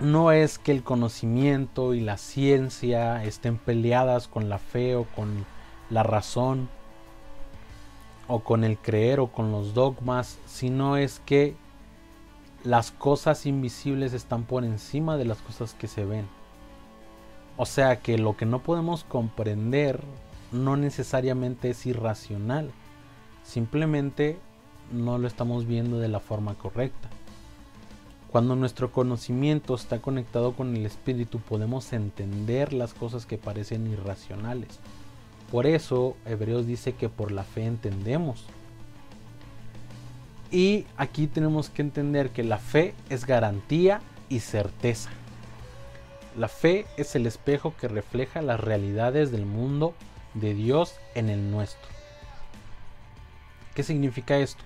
No 0.02 0.32
es 0.32 0.58
que 0.58 0.72
el 0.72 0.82
conocimiento 0.82 1.94
y 1.94 2.00
la 2.00 2.18
ciencia 2.18 3.22
estén 3.22 3.56
peleadas 3.56 4.26
con 4.26 4.48
la 4.48 4.58
fe 4.58 4.96
o 4.96 5.04
con 5.04 5.46
la 5.90 6.02
razón 6.02 6.68
o 8.26 8.40
con 8.40 8.64
el 8.64 8.78
creer 8.78 9.20
o 9.20 9.28
con 9.28 9.52
los 9.52 9.74
dogmas, 9.74 10.40
sino 10.44 10.96
es 10.96 11.20
que 11.24 11.54
las 12.64 12.90
cosas 12.90 13.46
invisibles 13.46 14.12
están 14.12 14.42
por 14.42 14.64
encima 14.64 15.16
de 15.16 15.24
las 15.24 15.38
cosas 15.38 15.72
que 15.74 15.86
se 15.86 16.04
ven. 16.04 16.26
O 17.56 17.64
sea 17.64 18.00
que 18.00 18.18
lo 18.18 18.36
que 18.36 18.44
no 18.44 18.58
podemos 18.58 19.04
comprender 19.04 20.00
no 20.50 20.76
necesariamente 20.76 21.70
es 21.70 21.86
irracional, 21.86 22.72
simplemente 23.44 24.36
no 24.90 25.18
lo 25.18 25.28
estamos 25.28 25.64
viendo 25.64 26.00
de 26.00 26.08
la 26.08 26.18
forma 26.18 26.54
correcta. 26.54 27.08
Cuando 28.32 28.56
nuestro 28.56 28.90
conocimiento 28.90 29.74
está 29.74 30.00
conectado 30.00 30.54
con 30.54 30.74
el 30.74 30.86
espíritu 30.86 31.38
podemos 31.38 31.92
entender 31.92 32.72
las 32.72 32.94
cosas 32.94 33.26
que 33.26 33.36
parecen 33.36 33.86
irracionales. 33.86 34.80
Por 35.50 35.66
eso 35.66 36.16
Hebreos 36.24 36.66
dice 36.66 36.94
que 36.94 37.10
por 37.10 37.30
la 37.30 37.44
fe 37.44 37.66
entendemos. 37.66 38.46
Y 40.50 40.86
aquí 40.96 41.26
tenemos 41.26 41.68
que 41.68 41.82
entender 41.82 42.30
que 42.30 42.42
la 42.42 42.56
fe 42.56 42.94
es 43.10 43.26
garantía 43.26 44.00
y 44.30 44.40
certeza. 44.40 45.10
La 46.34 46.48
fe 46.48 46.86
es 46.96 47.14
el 47.14 47.26
espejo 47.26 47.74
que 47.78 47.86
refleja 47.86 48.40
las 48.40 48.58
realidades 48.58 49.30
del 49.30 49.44
mundo 49.44 49.92
de 50.32 50.54
Dios 50.54 50.94
en 51.14 51.28
el 51.28 51.50
nuestro. 51.50 51.90
¿Qué 53.74 53.82
significa 53.82 54.38
esto? 54.38 54.64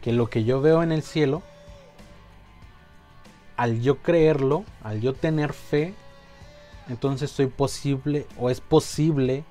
Que 0.00 0.14
lo 0.14 0.30
que 0.30 0.44
yo 0.44 0.62
veo 0.62 0.82
en 0.82 0.90
el 0.90 1.02
cielo, 1.02 1.42
al 3.56 3.80
yo 3.80 3.98
creerlo, 3.98 4.64
al 4.82 5.00
yo 5.00 5.14
tener 5.14 5.52
fe, 5.52 5.94
entonces 6.88 7.30
soy 7.30 7.46
posible 7.46 8.26
o 8.38 8.50
es 8.50 8.60
posible 8.60 9.44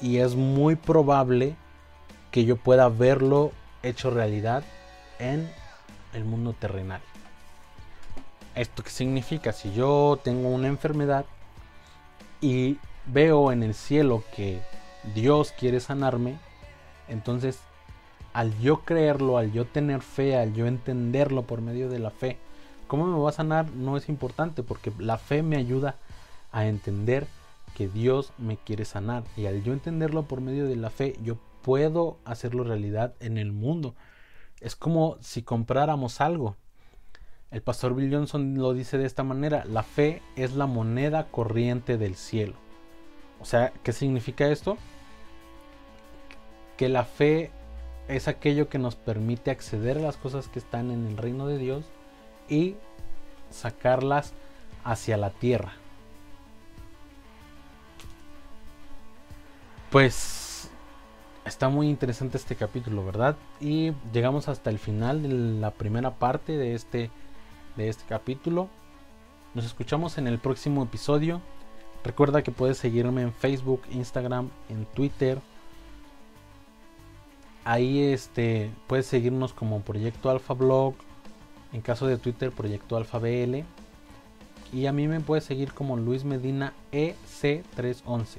y 0.00 0.18
es 0.18 0.34
muy 0.34 0.76
probable 0.76 1.56
que 2.30 2.44
yo 2.44 2.56
pueda 2.56 2.88
verlo 2.88 3.52
hecho 3.82 4.10
realidad 4.10 4.62
en 5.18 5.50
el 6.12 6.24
mundo 6.24 6.52
terrenal. 6.52 7.00
¿Esto 8.54 8.82
qué 8.82 8.90
significa? 8.90 9.52
Si 9.52 9.72
yo 9.72 10.18
tengo 10.22 10.48
una 10.48 10.68
enfermedad 10.68 11.26
y 12.40 12.78
veo 13.06 13.52
en 13.52 13.62
el 13.62 13.74
cielo 13.74 14.22
que 14.34 14.60
Dios 15.14 15.52
quiere 15.52 15.80
sanarme, 15.80 16.38
entonces 17.08 17.60
al 18.36 18.58
yo 18.60 18.84
creerlo, 18.84 19.38
al 19.38 19.52
yo 19.52 19.64
tener 19.64 20.02
fe, 20.02 20.36
al 20.36 20.52
yo 20.52 20.66
entenderlo 20.66 21.42
por 21.42 21.62
medio 21.62 21.88
de 21.88 21.98
la 21.98 22.10
fe, 22.10 22.36
¿cómo 22.86 23.06
me 23.06 23.18
va 23.18 23.30
a 23.30 23.32
sanar? 23.32 23.70
No 23.72 23.96
es 23.96 24.08
importante 24.08 24.62
porque 24.62 24.92
la 24.98 25.16
fe 25.16 25.42
me 25.42 25.56
ayuda 25.56 25.96
a 26.52 26.66
entender 26.66 27.26
que 27.74 27.88
Dios 27.88 28.32
me 28.36 28.56
quiere 28.56 28.84
sanar 28.84 29.24
y 29.36 29.46
al 29.46 29.62
yo 29.62 29.72
entenderlo 29.72 30.24
por 30.24 30.40
medio 30.40 30.66
de 30.66 30.76
la 30.76 30.90
fe, 30.90 31.16
yo 31.22 31.38
puedo 31.62 32.18
hacerlo 32.24 32.64
realidad 32.64 33.14
en 33.20 33.38
el 33.38 33.52
mundo. 33.52 33.94
Es 34.60 34.76
como 34.76 35.16
si 35.20 35.42
compráramos 35.42 36.20
algo 36.20 36.56
el 37.50 37.62
pastor 37.62 37.94
Bill 37.94 38.12
Johnson 38.12 38.56
lo 38.56 38.74
dice 38.74 38.98
de 38.98 39.06
esta 39.06 39.22
manera, 39.22 39.64
la 39.64 39.82
fe 39.82 40.20
es 40.34 40.54
la 40.54 40.66
moneda 40.66 41.28
corriente 41.30 41.96
del 41.96 42.16
cielo. 42.16 42.54
O 43.40 43.44
sea, 43.44 43.72
¿qué 43.82 43.92
significa 43.92 44.48
esto? 44.48 44.76
Que 46.76 46.88
la 46.88 47.04
fe 47.04 47.50
es 48.08 48.28
aquello 48.28 48.68
que 48.68 48.78
nos 48.78 48.94
permite 48.94 49.50
acceder 49.50 49.98
a 49.98 50.02
las 50.02 50.16
cosas 50.16 50.48
que 50.48 50.58
están 50.58 50.90
en 50.90 51.06
el 51.06 51.16
reino 51.16 51.46
de 51.46 51.58
Dios 51.58 51.84
y 52.48 52.76
sacarlas 53.50 54.32
hacia 54.84 55.16
la 55.16 55.30
tierra. 55.30 55.72
Pues 59.90 60.70
está 61.44 61.68
muy 61.68 61.88
interesante 61.88 62.36
este 62.36 62.56
capítulo, 62.56 63.04
¿verdad? 63.04 63.36
Y 63.60 63.92
llegamos 64.12 64.48
hasta 64.48 64.70
el 64.70 64.78
final 64.78 65.22
de 65.22 65.28
la 65.28 65.70
primera 65.70 66.12
parte 66.12 66.56
de 66.56 66.74
este 66.74 67.10
de 67.76 67.88
este 67.88 68.04
capítulo. 68.08 68.68
Nos 69.54 69.64
escuchamos 69.64 70.18
en 70.18 70.26
el 70.26 70.38
próximo 70.38 70.82
episodio. 70.82 71.40
Recuerda 72.04 72.42
que 72.42 72.52
puedes 72.52 72.78
seguirme 72.78 73.22
en 73.22 73.32
Facebook, 73.32 73.82
Instagram, 73.90 74.50
en 74.68 74.86
Twitter. 74.86 75.40
Ahí 77.66 78.00
este, 78.00 78.70
puedes 78.86 79.06
seguirnos 79.06 79.52
como 79.52 79.80
Proyecto 79.80 80.30
Alfa 80.30 80.54
Blog. 80.54 80.94
En 81.74 81.82
caso 81.82 82.06
de 82.06 82.16
Twitter, 82.16 82.50
Proyecto 82.52 82.96
Alfa 82.96 83.18
BL. 83.18 83.56
Y 84.72 84.86
a 84.86 84.92
mí 84.92 85.06
me 85.08 85.20
puedes 85.20 85.44
seguir 85.44 85.74
como 85.74 85.98
Luis 85.98 86.24
Medina 86.24 86.72
EC311. 86.92 88.38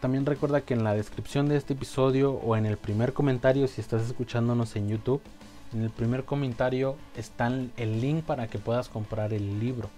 También 0.00 0.26
recuerda 0.26 0.62
que 0.62 0.74
en 0.74 0.82
la 0.82 0.94
descripción 0.94 1.48
de 1.48 1.56
este 1.56 1.74
episodio 1.74 2.32
o 2.32 2.56
en 2.56 2.66
el 2.66 2.76
primer 2.76 3.12
comentario 3.12 3.68
si 3.68 3.80
estás 3.80 4.02
escuchándonos 4.02 4.74
en 4.74 4.88
YouTube 4.88 5.20
en 5.72 5.84
el 5.84 5.90
primer 5.90 6.24
comentario 6.24 6.96
está 7.16 7.46
el 7.48 8.00
link 8.00 8.24
para 8.24 8.48
que 8.48 8.58
puedas 8.58 8.88
comprar 8.88 9.32
el 9.32 9.60
libro 9.60 9.88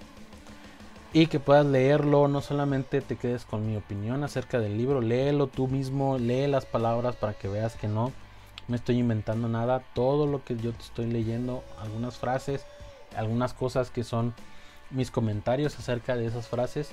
y 1.14 1.26
que 1.26 1.40
puedas 1.40 1.64
leerlo. 1.64 2.28
No 2.28 2.40
solamente 2.42 3.00
te 3.00 3.16
quedes 3.16 3.44
con 3.44 3.66
mi 3.66 3.76
opinión 3.76 4.22
acerca 4.22 4.60
del 4.60 4.76
libro, 4.76 5.00
léelo 5.00 5.46
tú 5.46 5.68
mismo, 5.68 6.18
lee 6.18 6.46
las 6.46 6.66
palabras 6.66 7.16
para 7.16 7.32
que 7.34 7.48
veas 7.48 7.76
que 7.76 7.88
no 7.88 8.12
me 8.68 8.76
estoy 8.76 8.98
inventando 8.98 9.48
nada. 9.48 9.80
Todo 9.94 10.26
lo 10.26 10.44
que 10.44 10.56
yo 10.56 10.72
te 10.72 10.82
estoy 10.82 11.06
leyendo, 11.06 11.64
algunas 11.80 12.16
frases, 12.16 12.64
algunas 13.16 13.54
cosas 13.54 13.90
que 13.90 14.04
son 14.04 14.34
mis 14.90 15.10
comentarios 15.10 15.78
acerca 15.78 16.16
de 16.16 16.26
esas 16.26 16.48
frases, 16.48 16.90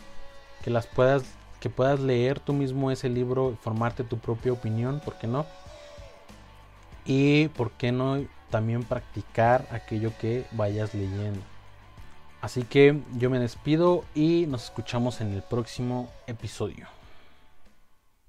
que 0.64 0.70
las 0.70 0.88
puedas 0.88 1.24
que 1.60 1.70
puedas 1.70 2.00
leer 2.00 2.40
tú 2.40 2.54
mismo 2.54 2.90
ese 2.90 3.10
libro, 3.10 3.58
formarte 3.62 4.04
tu 4.04 4.18
propia 4.18 4.54
opinión, 4.54 5.02
¿por 5.02 5.16
qué 5.16 5.28
no? 5.28 5.46
Y 7.06 7.50
por 7.50 7.72
qué 7.72 7.92
no 7.92 8.24
también 8.50 8.84
practicar 8.84 9.68
aquello 9.72 10.12
que 10.20 10.46
vayas 10.52 10.94
leyendo. 10.94 11.42
Así 12.42 12.64
que 12.64 13.02
yo 13.18 13.30
me 13.30 13.40
despido 13.40 14.06
y 14.16 14.46
nos 14.48 14.66
escuchamos 14.66 15.20
en 15.20 15.34
el 15.34 15.42
próximo 15.42 16.10
episodio. 16.28 16.99